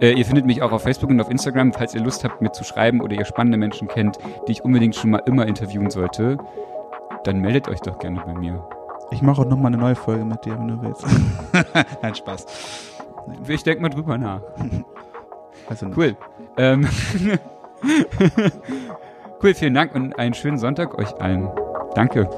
[0.00, 2.52] Äh, ihr findet mich auch auf Facebook und auf Instagram, falls ihr Lust habt, mir
[2.52, 6.38] zu schreiben oder ihr spannende Menschen kennt, die ich unbedingt schon mal immer interviewen sollte,
[7.24, 8.64] dann meldet euch doch gerne bei mir.
[9.10, 11.04] Ich mache auch noch mal eine neue Folge mit dir, wenn du willst.
[12.02, 12.46] Nein, Spaß.
[13.48, 14.40] Ich denke mal drüber nach.
[15.70, 16.16] Also, Cool.
[16.58, 16.86] Ähm
[19.42, 21.48] cool, vielen Dank und einen schönen Sonntag euch allen.
[21.94, 22.28] Danke.